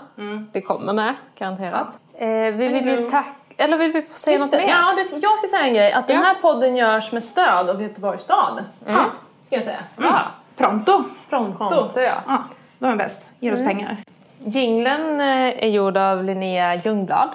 [0.52, 2.00] Det kommer med, garanterat.
[2.14, 3.36] Eh, vi vill ju tack...
[3.58, 4.70] Eller vill vi säga Just något mer?
[4.70, 5.92] ja, det, jag ska säga en grej.
[5.94, 6.22] Att den Ja.
[6.24, 8.64] här podden görs med stöd av Göteborgs stad.
[8.86, 9.06] Ja.
[9.44, 9.78] Ska jag säga.
[10.02, 10.22] Ja,
[10.58, 11.04] Pronto.
[11.30, 11.58] Pronto.
[11.70, 12.14] pronto ja.
[12.28, 12.38] Ja,
[12.80, 13.30] de är bäst.
[13.40, 13.98] Ger oss pengar.
[14.38, 17.30] Jinglen eh, är gjord av Linnea Ljungblad.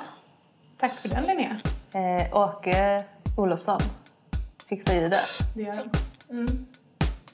[0.79, 1.57] Tack för den Linnea.
[1.93, 3.05] Eh, Åke
[3.37, 3.81] Olofsson
[4.69, 5.25] fixar ju det.
[5.55, 5.91] Gör han.
[6.31, 6.67] Mm.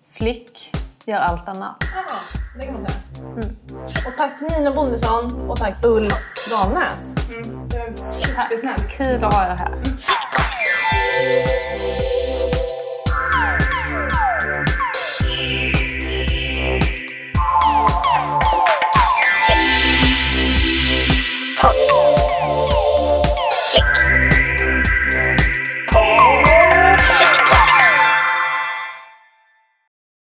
[0.06, 0.72] Flick
[1.04, 1.76] gör allt annat.
[1.94, 2.02] Ja,
[2.56, 3.00] det kan man säga.
[3.18, 3.56] Mm.
[4.06, 6.14] Och tack Nina Bondesson och tack Ulf
[6.50, 7.14] Dahlnäs.
[7.34, 7.68] Mm.
[7.68, 8.88] Det var supersnällt.
[8.88, 9.72] Kul att ha er här.
[9.72, 9.96] Mm.